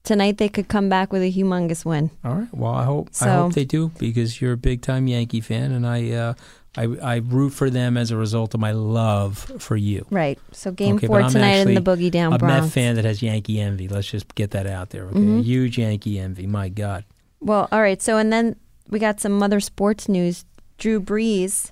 [0.07, 2.09] Tonight they could come back with a humongous win.
[2.23, 2.47] All right.
[2.53, 5.85] Well, I hope I hope they do because you're a big time Yankee fan, and
[5.85, 6.33] I uh,
[6.77, 10.05] I I root for them as a result of my love for you.
[10.09, 10.39] Right.
[10.53, 12.67] So game Okay, four tonight in the Boogie Down a Bronx.
[12.67, 13.89] Met fan that has Yankee envy.
[13.89, 15.07] Let's just get that out there.
[15.07, 15.43] Okay, Mhm.
[15.43, 16.47] huge Yankee envy.
[16.47, 17.03] My God.
[17.41, 18.01] Well, all right.
[18.01, 18.55] So and then
[18.89, 20.45] we got some other sports news.
[20.77, 21.71] Drew Brees,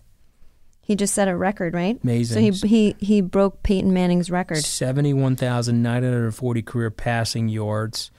[0.81, 1.97] he just set a record, right?
[2.03, 2.53] Amazing.
[2.53, 4.57] So he he he broke Peyton Manning's record.
[4.57, 8.11] Seventy-one thousand nine hundred forty career passing yards.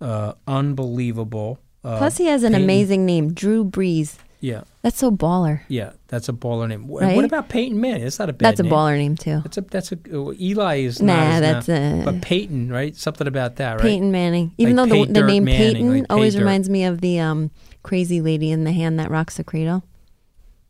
[0.00, 1.58] Uh, unbelievable.
[1.84, 4.16] Uh, Plus, he has an Peyton- amazing name, Drew Brees.
[4.40, 4.62] Yeah.
[4.82, 5.62] That's so baller.
[5.66, 6.86] Yeah, that's a baller name.
[6.88, 7.16] Right?
[7.16, 8.04] What about Peyton Manning?
[8.04, 8.72] That's not a bad That's a name.
[8.72, 9.40] baller name too.
[9.42, 12.94] That's a that's a uh, Eli is Nah, not that's now- a- but Peyton right
[12.94, 14.52] something about that right Peyton Manning.
[14.56, 16.40] Even Like though the, the name Manning, Peyton like always Dirt.
[16.40, 17.50] reminds me of the um,
[17.82, 19.82] crazy lady in the hand that rocks the cradle.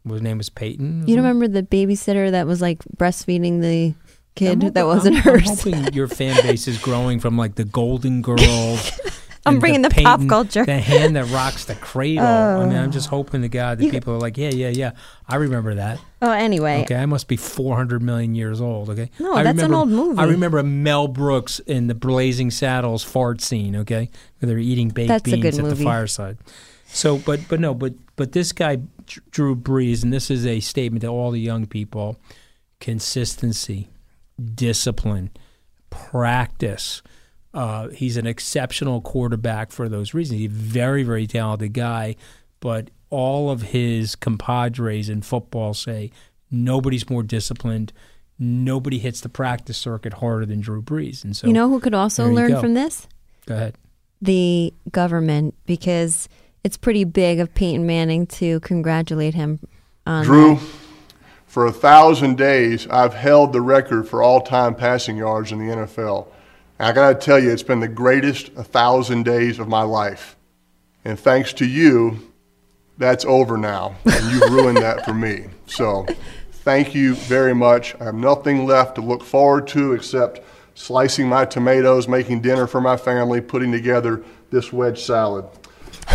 [0.09, 1.07] His name was Peyton.
[1.07, 3.93] You remember the babysitter that was like breastfeeding the
[4.39, 5.49] kid I'm that wasn't I'm, hers?
[5.67, 8.91] I'm hoping your fan base is growing from like the Golden Girls.
[9.47, 10.67] I'm bringing the pop culture.
[10.67, 12.27] The hand that rocks the cradle.
[12.27, 12.93] I mean, I'm Oh.
[12.93, 14.91] just hoping to God that You- people are like, yeah, yeah, yeah.
[15.27, 15.99] I remember that.
[16.21, 16.83] Oh, anyway.
[16.83, 18.91] Okay, I must be 400 million years old.
[18.91, 19.11] Okay.
[19.19, 20.19] No, I that's an old movie.
[20.19, 23.75] I remember Mel Brooks in the Blazing Saddles fart scene.
[23.77, 26.37] Okay, where they're eating baked That's beans at the fireside.
[26.87, 28.81] So, but but no, but but this guy
[29.31, 32.19] Drew Brees, and this is a statement to all the young people:
[32.81, 33.89] consistency,
[34.55, 35.31] discipline,
[35.91, 37.03] practice.
[37.55, 40.41] Uh, he's an exceptional quarterback for those reasons.
[40.41, 42.17] He's a very, very talented guy,
[42.61, 46.11] but all of his compadres in football say
[46.51, 47.93] nobody's more disciplined.
[48.39, 51.25] Nobody hits the practice circuit harder than Drew Brees.
[51.25, 52.61] And so, you know who could also learn go.
[52.61, 53.09] from this?
[53.47, 53.77] Go ahead.
[54.21, 56.29] The government, because
[56.65, 59.61] it's pretty big of Peyton Manning to congratulate him
[60.07, 60.63] on Drew, that.
[61.49, 66.29] For a thousand days, I've held the record for all-time passing yards in the NFL.
[66.79, 69.83] And I got to tell you, it's been the greatest a thousand days of my
[69.83, 70.37] life.
[71.07, 72.19] And thanks to you,
[72.99, 75.47] that's over now, and you've ruined that for me.
[75.67, 76.07] So,
[76.53, 77.95] thank you very much.
[77.99, 80.41] I have nothing left to look forward to except
[80.75, 85.47] slicing my tomatoes, making dinner for my family, putting together this wedge salad.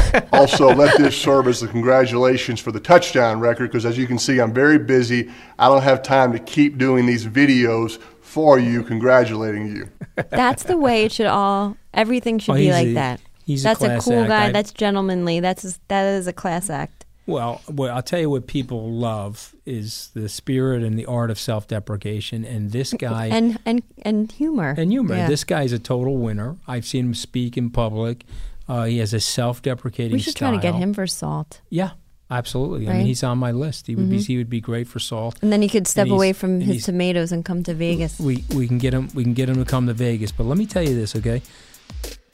[0.32, 4.18] also, let this serve as the congratulations for the touchdown record because, as you can
[4.18, 5.30] see, I'm very busy.
[5.60, 9.90] I don't have time to keep doing these videos for you, congratulating you.
[10.30, 11.78] That's the way it should all.
[11.94, 13.22] Everything should Oh, be like a- that.
[13.46, 14.30] he's a That's a, class cool act.
[14.30, 14.46] guy.
[14.48, 15.40] I- that's gentlemanly.
[15.40, 17.06] That's that is a class act.
[17.26, 21.40] Well, well, I'll tell you what people love is the spirit and the art of
[21.40, 24.74] self-deprecation, and this guy and and and humor.
[24.78, 25.16] and humor.
[25.16, 25.28] Yeah.
[25.30, 26.58] This guy's a total winner.
[26.68, 28.26] I've seen him speak in public.
[28.68, 30.14] Uh, he has a self-deprecating.
[30.14, 31.92] we should try to get him for SALT, Yeah,
[32.32, 32.88] absolutely.
[32.90, 33.88] I mean, he's on my list.
[33.88, 34.26] He would be Mhm.
[34.28, 35.38] he would be great for SALT.
[35.42, 38.20] and then he could step away from his tomatoes and come to Vegas.
[38.20, 40.32] We we can get him we can get him to come to Vegas.
[40.32, 41.42] But let me tell you this, okay?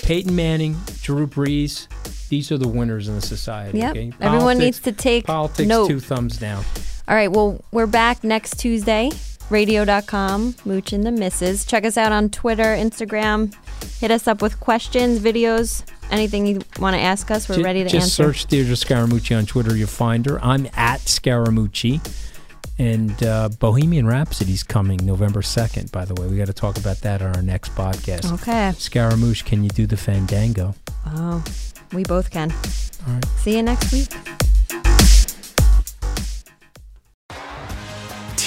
[0.03, 1.87] Peyton Manning, Drew Brees,
[2.29, 3.79] these are the winners in the society.
[3.79, 3.91] Yep.
[3.91, 4.13] Okay?
[4.21, 5.67] Everyone needs to take politics.
[5.67, 5.87] note.
[5.89, 6.63] Two thumbs down.
[7.07, 7.31] All right.
[7.31, 9.09] Well, we're back next Tuesday.
[9.49, 11.65] Radio.com, Mooch and the Missus.
[11.65, 13.51] Check us out on Twitter, Instagram.
[13.99, 17.47] Hit us up with questions, videos, anything you want to ask us.
[17.49, 18.33] We're Ju- ready to just answer.
[18.33, 19.75] search Deirdre Scaramucci on Twitter.
[19.75, 20.43] You'll find her.
[20.43, 21.99] I'm at Scaramucci.
[22.77, 26.27] And uh, Bohemian Rhapsody's coming November 2nd, by the way.
[26.27, 28.31] We got to talk about that on our next podcast.
[28.35, 28.71] Okay.
[28.77, 30.73] Scaramouche, can you do the fandango?
[31.07, 31.43] Oh,
[31.91, 32.51] we both can.
[33.05, 33.25] All right.
[33.39, 34.07] See you next week.